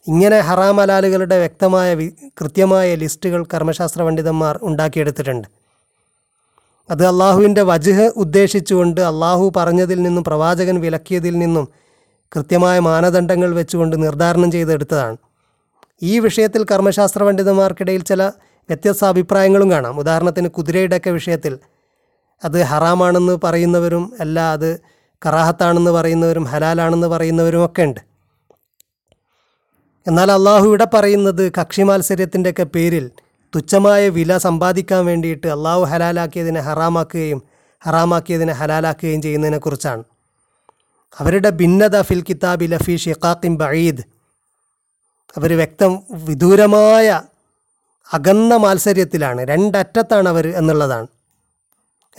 ഇങ്ങനെ 0.08 0.40
ഹറാം 0.40 0.78
ഹലാലുകളുടെ 0.78 1.38
വ്യക്തമായ 1.38 1.96
കൃത്യമായ 2.42 2.96
ലിസ്റ്റുകൾ 2.96 3.46
കർമ്മശാസ്ത്ര 3.54 4.02
പണ്ഡിതന്മാർ 4.04 4.60
ഉണ്ടാക്കിയെടുത്തിട്ടുണ്ട്. 4.62 5.48
അത് 6.90 7.06
അള്ളാഹുവിന്റെ 7.06 7.62
വജുഹ് 7.62 8.12
ഉദ്ദേശിച്ചുകൊണ്ട് 8.16 9.02
അള്ളാഹു 9.02 9.54
പറഞ്ഞതിൽ 9.56 10.02
നിന്നും 10.02 10.24
പ്രവാചകൻ 10.24 10.80
വിലക്കിയതിൽ 10.80 11.38
നിന്നും 11.38 11.68
കൃത്യമായ 12.36 12.80
മാനദണ്ഡങ്ങൾ 12.80 13.56
വെച്ചുകൊണ്ട് 13.56 14.04
നിർദ്ധാരണം 14.04 14.52
ചെയ്തെടുത്തതാണ്. 14.52 15.18
ഈ 16.02 16.20
വിഷയത്തിൽ 16.20 16.66
കർമ്മശാസ്ത്ര 16.72 17.24
പണ്ഡിതന്മാർക്കിടയിൽ 17.24 18.04
ചില 18.04 18.24
വ്യത്യസ്ത 18.70 19.06
അഭിപ്രായങ്ങളും 19.06 19.72
കാണാം. 19.72 20.00
ഉദാഹരണത്തിന് 20.00 20.48
കുതിരയുടെയൊക്കെ 20.48 21.10
വിഷയത്തിൽ 21.10 21.60
അത് 22.44 22.62
ഹറാമാണെന്ന് 22.62 23.38
പറയുന്നവരും 23.44 24.14
അല്ല 24.20 24.40
അത് 24.40 24.80
കറാഹത്താണെന്ന് 25.26 25.92
പറയുന്നവരും 25.92 26.44
ഹലാലാണെന്ന് 26.44 27.08
പറയുന്നവരും 27.08 27.66
ഒക്കെ 27.66 27.82
ഉണ്ട്. 27.82 28.00
എന്നാൽ 30.08 30.32
അള്ളാഹു 30.32 30.66
ഇവിടെ 30.68 30.88
പറയുന്നത് 30.94 31.52
കക്ഷി 31.52 31.82
മാത്സര്യത്തിന്റെയൊക്കെ 31.82 32.64
പേരിൽ 32.64 33.12
തുച്ഛമായ 33.56 34.10
വില 34.10 34.38
സമ്പാദിക്കാൻ 34.38 35.06
വേണ്ടിയിട്ട് 35.06 35.48
അള്ളാഹു 35.48 35.84
ഹലാലാക്കിയതിനെ 35.84 36.62
ഹറാമാക്കുകയും 36.62 37.42
ഹറാമാക്കിയതിനെ 37.82 38.54
ഹലാലാക്കുകയും 38.54 39.22
ചെയ്യുന്നതിനെക്കുറിച്ചാണ് 39.22 40.04
അവരുടെ 41.20 41.50
ഭിന്നത 41.50 42.02
ഫിൽ 42.02 42.24
കിതാബി 42.30 42.66
ലഫി 42.66 42.96
ഷിഖാഖിം 42.96 43.58
ബഈദ്. 43.58 44.02
അവർ 45.38 45.54
വ്യക്തം 45.58 46.04
വിദൂരമായ 46.12 47.22
അകന്ന 48.14 48.56
മാത്സര്യത്തിലാണ് 48.56 49.42
രണ്ടറ്റത്താണ് 49.42 50.30
അവർ 50.30 50.48
എന്നുള്ളതാണ്. 50.56 51.08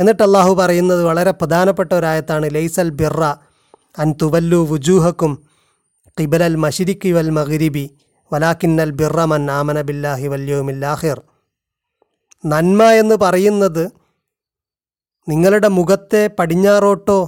എന്നിട്ട് 0.00 0.23
അള്ളാഹു 0.23 0.55
പറയുന്നത് 0.55 1.05
വളരെ 1.05 1.31
പ്രധാനപ്പെട്ട 1.31 1.93
ഒരായത്താണ് 1.93 2.55
ലൈസൽ 2.55 2.90
ബിറ 2.90 3.23
അൻ 3.99 4.14
തുവല്ലു 4.23 4.57
വുജൂഹക്കും 4.57 5.33
ഖിബലൽ 6.21 6.57
മഷിരിക്കി 6.57 7.12
വൽ 7.12 7.31
മഗ്രിബി. 7.31 7.90
വലാക്കിന്നൽ 8.33 8.90
ബിറമൻ 8.90 9.50
ആമന 9.50 9.80
ബില്ലാഹി 9.80 10.26
വല്യോമില്ലാഹിർ 10.26 11.18
നന്മ 12.45 12.83
എന്ന് 12.90 13.14
പറയുന്നത് 13.14 13.85
നിങ്ങളുടെ 15.28 15.68
മുഖത്തെ 15.68 16.26
പടിഞ്ഞാറോട്ടോ 16.38 17.21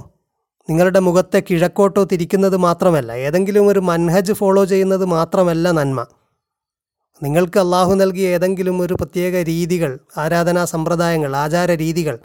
നിങ്ങളുടെ 0.69 0.99
മുഖത്തെ 0.99 1.39
കിഴക്കോട്ടോ 1.39 2.03
തിരിക്കുന്നത് 2.03 2.57
മാത്രമല്ല 2.57 3.11
ഏതെങ്കിലും 3.11 3.67
ഒരു 3.67 3.79
മൻഹജ് 3.79 4.33
ഫോളോ 4.33 4.65
ചെയ്യുന്നത് 4.65 5.05
മാത്രമല്ല 5.05 5.71
നന്മ. 5.71 5.99
നിങ്ങൾക്ക് 7.21 7.59
അള്ളാഹു 7.59 7.93
നൽകിയ 7.93 8.27
ഏതെങ്കിലും 8.27 8.81
ഒരു 8.81 8.93
പ്രത്യേക 8.93 9.35
രീതികൾ 9.43 9.99
ആരാധനാ 10.17 10.65
സമ്പ്രദായങ്ങൾ 10.65 11.35
ആചാര 11.35 11.71
രീതികൾ 11.71 12.19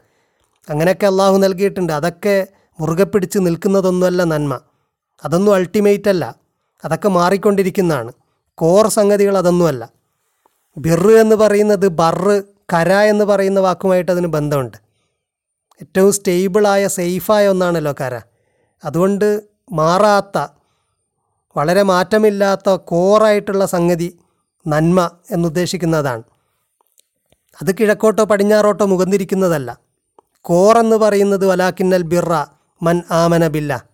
അങ്ങനെയൊക്കെ 0.70 1.06
അള്ളാഹു 1.06 1.36
നൽകിയിട്ടുണ്ട് 1.36 1.92
അതൊക്കെ 1.92 2.48
മുറുകെ 2.80 3.04
പിടിച്ച് 3.04 3.38
നിൽക്കുന്നതൊന്നുമല്ല 3.38 4.24
നന്മ. 4.24 4.60
അതൊന്നും 5.24 5.54
അൾട്ടിമേറ്റ് 5.54 6.08
അല്ല. 6.08 6.24
അതൊക്കെ 6.84 7.08
മാറിക്കൊണ്ടിരിക്കുന്നതാണ്. 7.08 8.12
കോർ 8.54 8.88
സംഗതികൾ 8.88 9.38
അതൊന്നുമല്ല. 9.38 9.90
ബിറ് 10.78 11.12
എന്ന് 11.12 11.36
പറയുന്നത് 11.36 11.88
ബറ് 11.88 12.42
കര 12.72 12.92
എന്ന് 12.92 13.24
പറയുന്ന 13.24 13.60
വാക്കുമായിട്ട് 13.60 14.12
അതിന് 14.12 14.26
ബന്ധമുണ്ട്. 14.26 14.76
ഏറ്റവും 15.82 16.12
സ്റ്റേബിളായ 16.12 16.88
സേഫായ 16.88 17.48
ഒന്നാണല്ലോ 17.48 17.94
കര. 18.00 18.20
അതുകൊണ്ട് 18.84 19.42
മാറാത്ത 19.72 20.46
വളരെ 21.56 21.82
മാറ്റമില്ലാത്ത 21.82 22.70
കോറായിട്ടുള്ള 22.70 23.66
സംഗതി 23.66 24.18
നന്മ 24.66 25.10
എന്നുദ്ദേശിക്കുന്നതാണ്. 25.30 26.22
അത് 27.62 27.74
കിഴക്കോട്ടോ 27.74 28.24
പടിഞ്ഞാറോട്ടോ 28.24 28.86
മുഖന്തിരിക്കുന്നതല്ല 28.86 29.78
കോർ 30.40 30.78
എന്ന് 30.78 30.96
പറയുന്നത് 30.96 31.46
വലാക്കിന്നൽ 31.46 32.02
ബിറ 32.02 32.34
മൻ 32.82 33.02
ആമന 33.10 33.46
ബില്ല. 33.48 33.93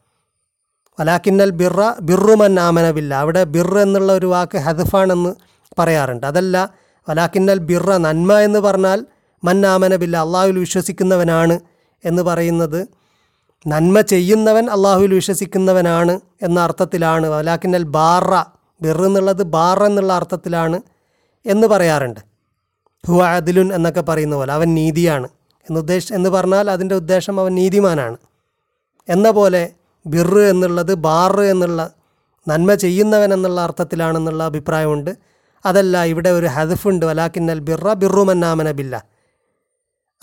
വലാക്കിന്നൽ 1.01 1.51
ബിറ 1.51 2.01
ബിറുമൻ 2.01 2.39
മൻ 2.39 2.61
ആമന 2.61 2.91
ബില്ല. 2.91 3.15
അവിടെ 3.15 3.45
ബിർ 3.45 3.79
എന്നുള്ള 3.79 4.13
ഒരു 4.13 4.27
വാക്ക് 4.27 4.59
ഹദഫാണെന്ന് 4.59 5.35
പറയാറുണ്ട്. 5.79 6.27
അതല്ല 6.27 6.75
വലാക്കിന്നൽ 7.09 7.59
ബിറ 7.59 7.97
നന്മ 7.97 8.39
എന്ന് 8.39 8.59
പറഞ്ഞാൽ 8.59 9.07
മൻ 9.45 9.67
ആമന 9.67 9.97
ബില്ല 9.97 10.17
അള്ളാഹുവിൽ 10.17 10.59
വിശ്വസിക്കുന്നവനാണ് 10.59 11.61
എന്ന് 12.05 12.23
പറയുന്നത്. 12.23 12.87
നന്മ 13.67 14.01
ചെയ്യുന്നവൻ 14.01 14.71
അള്ളാഹുവിൽ 14.71 15.15
വിശ്വസിക്കുന്നവനാണ് 15.15 16.21
എന്ന 16.43 16.61
അർത്ഥത്തിലാണ് 16.61 17.27
വലാക്കിന്നൽ 17.27 17.83
ബാറ 17.83 18.45
ബിർ 18.83 19.07
എന്നുള്ളത് 19.07 19.43
ബാറ 19.43 19.85
എന്നുള്ള 19.85 20.13
അർത്ഥത്തിലാണ് 20.13 20.81
എന്ന് 21.47 21.67
പറയാറുണ്ട്. 21.67 22.21
ഹുവ 23.07 23.23
അദിലുൻ 23.23 23.75
എന്നൊക്കെ 23.75 24.01
പറയുന്ന 24.01 24.37
പോലെ 24.37 24.53
അവൻ 24.53 24.75
നീതിയാണ് 24.75 25.29
എന്നുദ്ദേശ 25.71 26.13
എന്ന് 26.13 26.31
പറഞ്ഞാൽ 26.31 26.71
അതിന്റെ 26.71 26.95
ഉദ്ദേശം 26.95 27.41
അവൻ 27.41 27.55
നീതിമാനാണ്. 27.55 28.17
എന്ന 29.09 29.31
പോലെ 29.31 29.73
ബിറ് 30.07 30.41
എന്നുള്ളത് 30.41 30.95
ബാറ് 30.95 31.41
എന്നുള്ള 31.41 31.91
നന്മ 32.49 32.75
ചെയ്യുന്നവൻ 32.75 33.35
എന്നുള്ള 33.35 33.61
അർത്ഥത്തിലാണെന്നുള്ള 33.61 34.45
അഭിപ്രായമുണ്ട്. 34.45 35.17
അതല്ല 35.67 36.05
ഇവിടെ 36.05 36.31
ഒരു 36.31 36.47
ഹദഫുണ്ട് 36.47 37.07
വലാക്കിന്നൽ 37.07 37.59
ബിറ 37.59 37.93
ബിറുമന്നാമന 37.93 38.71
ബില്ല. 38.71 39.07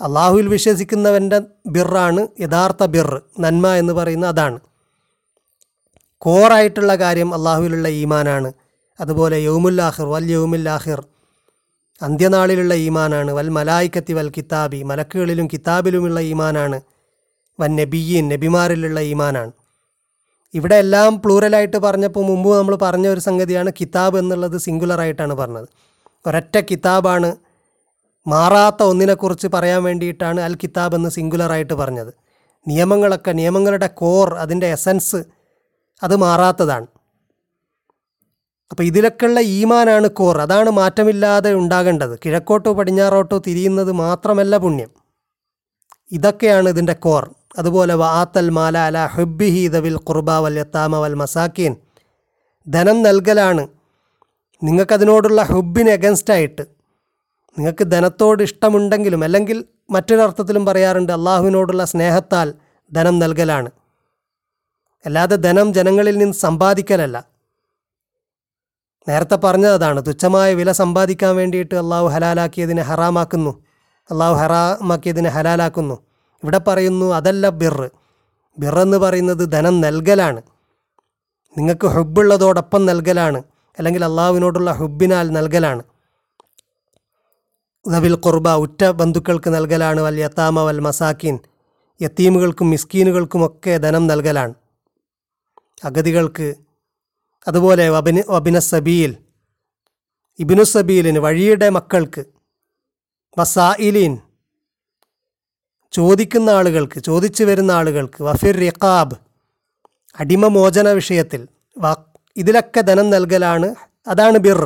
അള്ളാഹുവിൽ 0.00 0.48
വിശ്വസിക്കുന്നവന്റെ 0.48 1.40
ബിറാണ് 1.66 2.28
യഥാർത്ഥ 2.40 2.84
ബിർ 2.84 3.22
നന്മ 3.40 3.68
എന്ന് 3.68 3.92
പറയുന്ന 3.92 4.26
അതാണ്. 4.26 4.60
കോറായിട്ടുള്ള 6.18 6.94
കാര്യം 6.94 7.34
അള്ളാഹുവിലുള്ള 7.34 7.88
ഈമാനാണ്. 7.88 8.52
അതുപോലെ 9.00 9.38
യൗമുല്ലാഹിർ 9.38 10.06
വൽ 10.06 10.24
യൗമുല്ലാഹിർ 10.24 11.04
അന്ത്യനാളിലുള്ള 12.02 12.74
ഈമാനാണ്. 12.74 13.30
വൽ 13.30 13.48
മലായിക്കത്തി 13.48 14.12
വൽ 14.12 14.32
കിതാബി 14.36 14.82
മലക്കുകളിലും 14.82 15.46
കിതാബിലുമുള്ള 15.46 16.20
ഈമാനാണ്. 16.20 16.80
വൻ 17.60 17.76
നബിയീൻ 17.76 18.28
നബിമാരിലുള്ള 18.28 19.00
ഈമാനാണ്. 19.00 19.52
ഇവിടെ 20.54 20.74
എല്ലാം 20.74 21.20
പ്ലൂറലായിട്ട് 21.20 21.76
പറഞ്ഞപ്പോൾ 21.76 22.24
മുമ്പ് 22.26 22.58
നമ്മൾ 22.58 22.78
പറഞ്ഞ 22.82 23.08
ഒരു 23.08 23.20
സംഗതിയാണ് 23.20 23.70
കിതാബ് 23.80 24.18
എന്നുള്ളത് 24.18 24.58
സിംഗുലറായിട്ടാണ് 24.60 25.34
പറഞ്ഞത്. 25.34 25.68
ഒരൊറ്റ 26.26 26.58
കിതാബാണ് 26.58 27.36
മാറാത്ത 28.26 28.82
ഒന്നിനെക്കുറിച്ച് 28.82 29.48
പറയാൻ 29.54 29.82
വേണ്ടിയിട്ടാണ് 29.84 30.40
അൽ 30.40 30.54
കിതാബ് 30.54 30.94
എന്ന് 30.94 31.08
സിംഗുലറായിട്ട് 31.08 31.74
പറഞ്ഞത്. 31.74 32.12
നിയമങ്ങളൊക്കെ 32.66 33.32
നിയമങ്ങളുടെ 33.32 33.86
കോർ 33.86 34.34
അതിന്റെ 34.34 34.66
എസൻസ് 34.66 35.24
അത് 36.02 36.16
മാറാത്തതാണ്. 36.16 36.86
അപ്പോൾ 38.70 38.82
ഇതിലൊക്കെയുള്ള 38.82 39.40
ഈമാനാണ് 39.40 40.08
കോർ 40.08 40.40
അതാണ് 40.40 40.70
മാറ്റമില്ലാതെ 40.70 41.54
ഉണ്ടാകേണ്ടത്. 41.54 42.18
കിഴക്കോട്ടോ 42.24 42.72
പടിഞ്ഞാറോട്ടോ 42.72 43.38
തിരിയുന്നത് 43.38 43.92
മാത്രമല്ല 43.92 44.56
പുണ്യം. 44.56 44.90
ഇതൊക്കെയാണ് 46.12 46.68
ഇതിന്റെ 46.68 46.92
കോർ 46.92 47.24
അതുപോലെ 47.58 47.94
വാത്തൽ 47.94 48.50
മാല 48.50 48.78
അല 48.78 49.06
ഹുബിഹി 49.06 49.68
ദവിൽ 49.68 49.96
ഖുർബ 49.96 50.30
വൽ 50.30 50.58
യത്താമ 50.58 50.96
വൽ 50.96 51.14
മസാക്കീൻ. 51.14 51.76
ധനം 52.68 53.02
നൽകലാണ്. 53.02 53.68
നിങ്ങൾക്കതിനോടുള്ള 54.62 55.42
ഹുബിന് 55.42 55.90
എഗൻസ്റ്റായിട്ട് 55.90 56.62
നിങ്ങൾക്ക് 57.58 57.90
ധനത്തോട് 57.90 58.42
ഇഷ്ടമുണ്ടെങ്കിലും 58.42 59.24
അല്ലെങ്കിൽ 59.24 59.64
മറ്റൊരർത്ഥത്തിലും 59.90 60.66
പറയാറുണ്ട് 60.66 61.12
അള്ളാഹുവിനോടുള്ള 61.12 61.84
സ്നേഹത്താൽ 61.84 62.54
ധനം 62.92 63.18
നൽകലാണ്. 63.18 63.70
അല്ലാതെ 65.06 65.36
ധനം 65.36 65.74
ജനങ്ങളിൽ 65.74 66.18
നിന്ന് 66.18 66.34
സമ്പാദിക്കലല്ല. 66.34 67.24
നേരത്തെ 69.08 69.36
പറഞ്ഞതാണ് 69.36 70.06
തുച്ഛമായ 70.06 70.54
വില 70.54 70.72
സമ്പാദിക്കാൻ 70.72 71.36
വേണ്ടിയിട്ട് 71.36 71.74
അള്ളാഹു 71.74 72.06
ഹലാലാക്കിയതിനെ 72.06 72.82
ഹറാമാക്കുന്നു. 72.82 73.64
അള്ളാഹു 74.10 74.34
ഹറാമാക്കിയതിനെ 74.34 75.30
ഹലാലാക്കുന്നു. 75.30 76.07
ഇവിടെ 76.42 76.58
പറയുന്നു 76.58 77.14
അതല്ല 77.14 77.48
ബിറ് 77.48 77.90
ബിറെന്ന് 78.58 78.96
പറയുന്നത് 78.96 79.52
ധനം 79.52 79.80
നൽകലാണ്. 79.80 80.42
നിങ്ങൾക്ക് 81.58 81.86
ഹുബുള്ളതോടൊപ്പം 81.86 82.86
നൽകലാണ്. 82.86 83.42
അല്ലെങ്കിൽ 83.78 84.04
അള്ളാഹുവിനോടുള്ള 84.04 84.72
ഹുബിനാൽ 84.72 85.30
നൽകലാണ്. 85.30 85.82
നബിൽ 87.88 88.14
കുർബ 88.14 88.48
ഉറ്റ 88.48 88.84
ബന്ധുക്കൾക്ക് 88.84 89.54
നൽകലാണ്. 89.54 90.00
വൽ 90.00 90.20
യത്താമ 90.20 90.60
വൽ 90.60 90.78
മസാക്കീൻ. 90.78 91.38
യത്തീമുകൾക്കും 92.02 92.70
മിസ്കീനുകൾക്കുമൊക്കെ 92.70 93.76
ധനം 93.76 94.06
നൽകലാണ്. 94.06 94.54
അഗതികൾക്ക് 95.84 96.54
അതുപോലെ 97.48 97.90
വബിന് 97.90 98.22
വബിന 98.30 98.58
സബീൽ. 98.58 99.16
ഇബിനു 100.38 100.62
സബീലിന് 100.62 101.18
വഴിയുടെ 101.18 101.68
മക്കൾക്ക്. 101.68 102.24
വസായിലീൻ. 103.38 104.18
ചോദിക്കുന്ന 105.92 106.50
ആളുകൾക്ക് 106.50 106.98
ചോദിച്ചു 107.00 107.44
വരുന്ന 107.44 107.70
ആളുകൾക്ക് 107.72 108.22
വഫിർ 108.22 108.56
റിഖാബ് 108.64 109.16
അടിമമോചന 110.20 110.88
വിഷയത്തിൽ 110.88 111.40
ഇതിലൊക്കെ 112.36 112.80
ധനം 112.80 113.10
നൽകലാണ് 113.10 113.68
അതാണ് 114.06 114.38
ബിർ. 114.38 114.60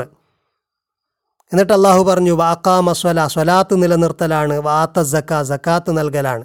എന്നിട്ട് 1.53 1.73
അള്ളാഹു 1.73 2.03
പറഞ്ഞു 2.03 2.33
വാക്കാമ 2.33 2.93
സ്വല 2.93 3.27
സ്വലാത്ത് 3.27 3.83
നിലനിർത്തലാണ് 3.83 4.55
വാത്ത 4.59 5.01
സക്ക 5.13 5.43
സക്കാത്ത് 5.43 5.99
നൽകലാണ്. 5.99 6.45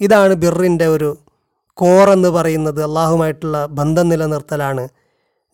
ഇതാണ് 0.00 0.34
ബിറിന്റെ 0.34 0.86
ഒരു 0.86 1.10
കോർ 1.78 2.06
എന്ന് 2.10 2.28
പറയുന്നത് 2.28 2.80
അള്ളാഹുമായിട്ടുള്ള 2.82 3.58
ബന്ധം 3.78 4.08
നിലനിർത്തലാണ് 4.08 4.84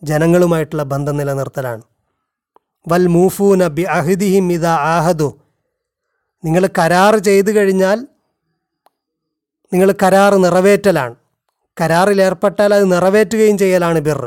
ജനങ്ങളുമായിട്ടുള്ള 0.03 0.83
ബന്ധം 0.83 1.17
നിലനിർത്തലാണ്. 1.17 1.83
വൽ 2.87 3.07
മൂഫൂന 3.07 3.67
ബി 3.67 3.83
അഹിദിഹിം 3.97 4.47
ഇത 4.53 4.65
ആഹദു 4.65 5.29
നിങ്ങൾ 6.45 6.69
കരാർ 6.77 7.15
ചെയ്തു 7.17 7.51
കഴിഞ്ഞാൽ 7.51 8.07
നിങ്ങൾ 9.73 9.93
കരാർ 10.03 10.35
നിറവേറ്റലാണ്. 10.35 11.15
കരാറിൽ 11.81 12.21
ഏർപ്പെട്ടാൽ 12.21 12.73
അത് 12.73 12.91
നിറവേറ്റുകയും 12.91 13.57
ചെയ്യലാണ് 13.57 13.99
ബിർ. 13.99 14.25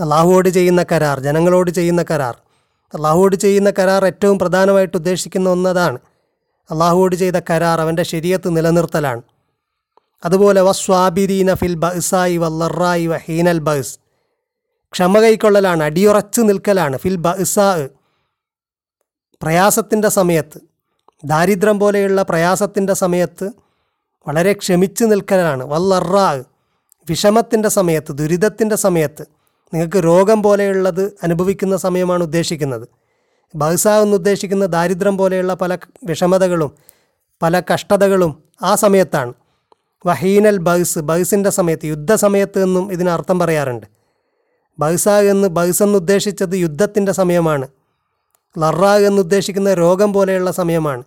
അള്ളാഹുവോട് 0.00 0.48
ചെയ്യുന്ന 0.48 0.84
കരാർ 0.92 1.20
ജനങ്ങളോട് 1.20 1.70
ചെയ്യുന്ന 1.70 2.04
കരാർ. 2.10 2.36
അള്ളാഹുവോട് 2.94 3.36
ചെയ്യുന്ന 3.36 3.72
കരാർ 3.78 4.06
ഏറ്റവും 4.06 4.38
പ്രധാനമായിട്ട് 4.38 4.96
ഉദ്ദേശിക്കുന്ന 4.96 5.48
ഒന്നതാണ്. 5.50 5.98
അള്ളാഹുവോട് 6.70 7.16
ചെയ്ത 7.16 7.34
കരാർ 7.50 7.80
അവന്റെ 7.80 8.02
ശരീരത്ത് 8.02 8.56
നിലനിർത്തലാണ്. 8.56 9.22
അതുപോലെ 10.24 10.60
വസ്വാബിരീന 10.60 11.54
ഫിൽ 11.54 11.74
ബഹ്സായി 11.74 12.36
വല്ലറായി 12.36 13.06
വഹീനൽ 13.06 13.38
ഹീനൽ 13.38 13.58
ബഹ്സ് 13.58 13.98
ക്ഷമ 14.92 15.20
കൈക്കൊള്ളലാണ് 15.20 15.82
അടിയുറച്ചു 15.82 16.40
നിൽക്കലാണ് 16.40 16.96
ഫിൽ 16.96 17.16
ബഹ്സാ 17.16 17.88
പ്രയാസത്തിന്റെ 19.42 20.08
സമയത്ത് 20.08 20.71
ദാരിദ്ര്യം 21.24 21.80
പോലെയുള്ള 21.80 22.22
പ്രയാസത്തിന്റെ 22.22 22.94
സമയത്ത് 22.94 23.50
വളരെ 24.28 24.52
ക്ഷമിച്ചു 24.52 25.04
നിൽക്കലാണ്. 25.04 25.64
വല്ലറാ 25.64 26.42
വിഷമത്തിന്റെ 27.10 27.68
സമയത്ത് 27.68 28.12
ദുരിതത്തിന്റെ 28.12 28.76
സമയത്ത് 28.76 29.22
നിങ്ങൾക്ക് 29.74 29.96
രോഗം 29.96 30.42
പോലെയുള്ളത് 30.42 31.16
അനുഭവിക്കുന്ന 31.22 31.76
സമയമാണ് 31.76 32.22
ഉദ്ദേശിക്കുന്നത്. 32.22 32.88
ബഹ്സാ 33.54 33.98
എന്ന് 33.98 34.14
ഉദ്ദേശിക്കുന്ന 34.14 34.66
ദാരിദ്ര്യം 34.66 35.18
പോലെയുള്ള 35.18 35.54
പല 35.54 35.78
വിഷമതകളും 36.04 36.72
പല 37.42 37.62
കഷ്ടതകളും 37.74 38.42
ആ 38.62 38.74
സമയത്താണ്. 38.74 39.32
വഹീനൽ 40.06 40.58
ബഹ്സ് 40.58 40.98
ബഹ്സിന്റെ 40.98 41.50
സമയത്ത് 41.50 41.86
യുദ്ധസമയത്ത് 41.86 42.62
എന്നും 42.62 42.92
ഇതിന് 42.92 43.10
അർത്ഥം 43.10 43.38
പറയാറുണ്ട്. 43.38 43.86
ബഹ്സ 44.78 45.08
എന്ന് 45.08 45.48
ബഹ്സ് 45.48 45.82
എന്നുദ്ദേശിച്ചത് 45.82 46.54
യുദ്ധത്തിന്റെ 46.54 47.12
സമയമാണ്. 47.12 47.68
ലറ 48.58 48.84
എന്നുദ്ദേശിക്കുന്ന 48.84 49.74
രോഗം 49.74 50.12
പോലെയുള്ള 50.12 50.50
സമയമാണ്. 50.50 51.02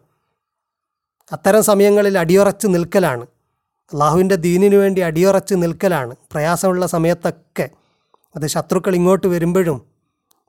അത്തരം 1.32 1.64
സമയങ്ങളിൽ 1.64 2.20
അടിയുറച്ച് 2.20 2.68
നിൽക്കലാണ്. 2.68 3.26
അള്ളാഹുവിന്റെ 3.94 4.36
ദീനിനു 4.36 4.78
വേണ്ടി 4.78 5.02
അടിയുറച്ച് 5.02 5.56
നിൽക്കലാണ്. 5.56 6.16
പ്രയാസമുള്ള 6.32 6.86
സമയത്തൊക്കെ 6.86 7.70
അത് 8.36 8.48
ശത്രുക്കൾ 8.48 8.96
ഇങ്ങോട്ട് 8.96 9.28
വരുമ്പോഴും 9.28 9.82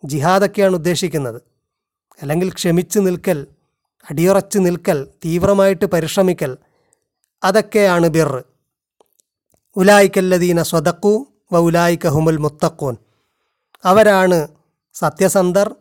ജിഹാദൊക്കെയാണ് 0.04 0.74
ഉദ്ദേശിക്കുന്നത്. 0.74 1.42
അല്ലെങ്കിൽ 2.22 2.52
ക്ഷമിച്ച് 2.52 2.98
നിൽക്കൽ 2.98 3.46
അടിയുറച്ച് 4.10 4.58
നിൽക്കൽ 4.58 5.08
തീവ്രമായിട്ട് 5.24 5.84
പരിശ്രമിക്കൽ 5.84 6.56
അതൊക്കെയാണ് 7.44 8.06
ബിർ. 8.06 8.44
ഉലായിക്കല്ലദീന 9.76 10.62
സ്വതക്കു 10.62 11.26
വ 11.52 11.58
ഉലായിക്ക 11.58 12.06
ഹുമുൽ 12.06 12.36
മുത്തക്കൂൻ 12.36 12.96
അവരാണ് 13.84 14.48
സത്യസന്ധർ 14.94 15.74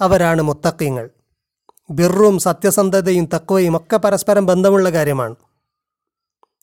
അവരാണ് 0.00 0.42
മുത്തക്കീങ്ങൾ 0.42 1.10
ബിറും 1.90 2.38
സത്യസന്ധതയും 2.38 3.28
തക്വയും 3.34 3.76
ഒക്കെ 3.76 3.96
പരസ്പരം 3.96 4.46
ബന്ധമുള്ള 4.46 4.90
കാര്യമാണ്. 4.90 5.34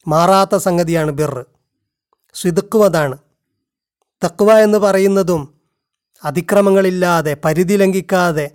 മാറാത്ത 0.07 0.55
സംഗതിയാണ് 0.55 1.11
ബിർ. 1.11 1.45
സ്വിതുക്കും 2.33 2.85
അതാണ് 2.85 3.17
തക്വ 4.25 4.53
എന്ന് 4.53 4.77
പറയുന്നതും 4.77 5.55
അതിക്രമങ്ങളില്ലാതെ 6.23 7.37
പരിധി 7.45 7.73
ലംഘിക്കാതെ 7.73 8.51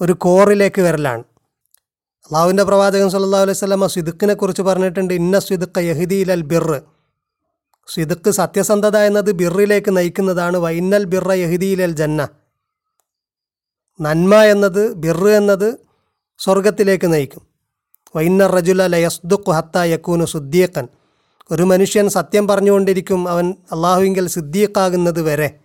ഒരു 0.00 0.12
കോറിലേക്ക് 0.12 0.82
വരലാണ്. 0.82 1.20
അള്ളാഹുവിന്റെ 2.24 2.62
പ്രവാചകൻ 2.62 3.10
സല്ലല്ലാഹു 3.10 3.42
അലൈഹി 3.42 3.58
സ്വലമ 3.58 3.86
സ്വിദുക്കിനെ 3.86 4.34
കുറിച്ച് 4.34 4.62
പറഞ്ഞിട്ടുണ്ട് 4.62 5.14
ഇന്ന 5.14 5.38
സ്വിദുക്ക 5.38 5.78
യഹിദീൽ 5.78 6.32
അൽ 6.32 6.42
ബിർ. 6.42 6.82
സ്വിദുക്ക് 7.86 8.30
സത്യസന്ധത 8.30 8.96
എന്നത് 8.96 9.32
ബിറിലേക്ക് 9.32 9.96
നയിക്കുന്നതാണ് 9.96 10.56
വൈന്നൽ 10.56 11.04
ബിറ 11.04 11.32
യഹിദീൽ 11.32 11.82
അൽ 11.82 11.92
ജന്ന. 11.92 12.28
നന്മ 14.00 14.34
എന്നത് 14.34 14.92
ബിറ് 14.92 15.28
എന്നത് 15.28 15.89
സ്വർഗത്തിലേക്ക് 16.40 17.12
നയിക്കും. 17.12 17.42
വൈന്ന 18.16 18.46
റജുല 18.46 18.86
ലയസ്ദുഖ് 18.86 19.50
ഹത്ത 19.50 19.78
യക്കൂനു 19.78 20.24
സുദ്ദീഖൻ. 20.24 20.88
ഒരു 21.52 21.62
മനുഷ്യൻ 21.62 22.08
സത്യം 22.08 22.48
പറഞ്ഞുകൊണ്ടിരിക്കും 22.48 23.28
അവൻ 23.28 23.54
അള്ളാഹുവിങ്കൽ 23.72 24.26
സിദ്ദീഖാകുന്നത് 24.26 25.22
വരെ. 25.22 25.60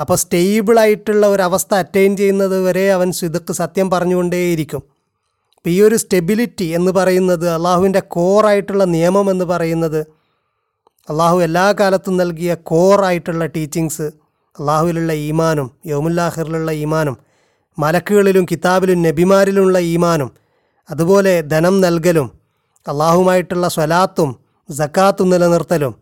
അപ്പോൾ 0.00 0.14
സ്റ്റേബിളായിട്ടുള്ള 0.14 1.26
ഒരു 1.26 1.42
അവസ്ഥ 1.42 1.74
അറ്റൈൻ 1.74 2.16
ചെയ്യുന്നത് 2.16 2.62
വരെ 2.62 2.92
അവൻ 2.92 3.12
സിദുക്ക് 3.12 3.52
സത്യം 3.52 3.90
പറഞ്ഞുകൊണ്ടേയിരിക്കും. 3.90 4.82
അപ്പോൾ 5.56 5.70
ഈ 5.70 5.82
ഒരു 5.82 5.94
സ്റ്റെബിലിറ്റി 5.94 6.64
എന്ന് 6.64 6.92
പറയുന്നത് 6.92 7.48
അള്ളാഹുവിന്റെ 7.48 8.00
കോറായിട്ടുള്ള 8.00 8.84
നിയമം 8.84 9.30
എന്ന് 9.30 9.44
പറയുന്നത് 9.44 10.06
അള്ളാഹു 11.10 11.40
എല്ലാ 11.40 11.72
കാലത്തും 11.72 12.16
നൽകിയ 12.16 12.54
കോറായിട്ടുള്ള 12.54 13.46
ടീച്ചിങ്സ് 13.46 14.02
അള്ളാഹുവിലുള്ള 14.58 15.12
ഈമാനും 15.12 15.70
യോമുല്ലാഹിറിലുള്ള 15.86 16.72
ഈമാനും 16.72 17.29
മലക്കുകളിലും 17.82 18.44
കിതാബിലും 18.50 19.02
നബിമാരിലുമുള്ള 19.02 19.78
ഈമാനും 19.92 20.30
അതുപോലെ 20.88 21.34
ധനം 21.52 21.80
നൽകലും 21.80 22.28
അള്ളാഹുമായിട്ടുള്ള 22.86 23.66
സ്വലാത്തും 23.68 24.30
ജക്കാത്തും 24.68 25.30
നിലനിർത്തലും 25.30 25.94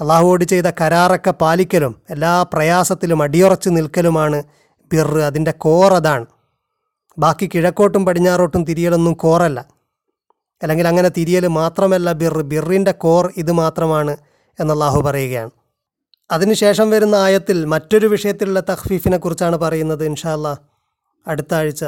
അള്ളാഹുവോട് 0.00 0.44
ചെയ്ത 0.44 0.68
കരാറൊക്കെ 0.80 1.32
പാലിക്കലും 1.40 1.92
എല്ലാ 2.10 2.32
പ്രയാസത്തിലും 2.52 3.22
അടിയുറച്ച് 3.22 3.70
നിൽക്കലുമാണ് 3.70 4.38
ബിർ 4.90 5.10
അതിന്റെ 5.28 5.52
കോർ 5.64 5.90
അതാണ്. 5.92 6.26
ബാക്കി 7.18 7.46
കിഴക്കോട്ടും 7.54 8.02
പടിഞ്ഞാറോട്ടും 8.06 8.62
തിരിയലൊന്നും 8.64 9.14
കോറല്ല. 9.14 9.60
അല്ലെങ്കിൽ 10.62 10.86
അങ്ങനെ 10.88 11.08
തിരിയൽ 11.08 11.44
മാത്രമല്ല 11.60 12.12
ബിർ 12.12 12.36
ബിറിന്റെ 12.42 12.92
കോർ 13.04 13.24
ഇത് 13.36 13.52
മാത്രമാണ് 13.52 14.12
എന്ന് 14.58 14.72
അള്ളാഹു 14.74 15.00
പറയുകയാണ്. 15.00 15.52
അതിനുശേഷം 16.32 16.86
വരുന്ന 16.90 17.16
ആയത്തിൽ 17.26 17.58
മറ്റൊരു 17.64 18.06
വിഷയത്തിലുള്ള 18.06 18.60
തഹ്ഫീഫിനെ 18.60 19.18
കുറിച്ചാണ് 19.18 19.56
പറയുന്നത് 19.56 20.04
ഇൻഷാല്ല 20.04 20.48
അടുത്ത 21.26 21.52
ആഴ്ച 21.54 21.84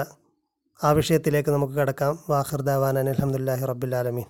ആ 0.81 0.89
വിഷയത്തിലേക്ക് 0.93 1.51
നമുക്ക് 1.51 1.75
കിടക്കാം. 1.81 2.15
വാഹിർ 2.31 2.63
ദാവാൻ 2.63 2.97
അലഹമുല്ലാഹി 2.99 3.65
റബ്ബുലാലമീൻ 3.71 4.29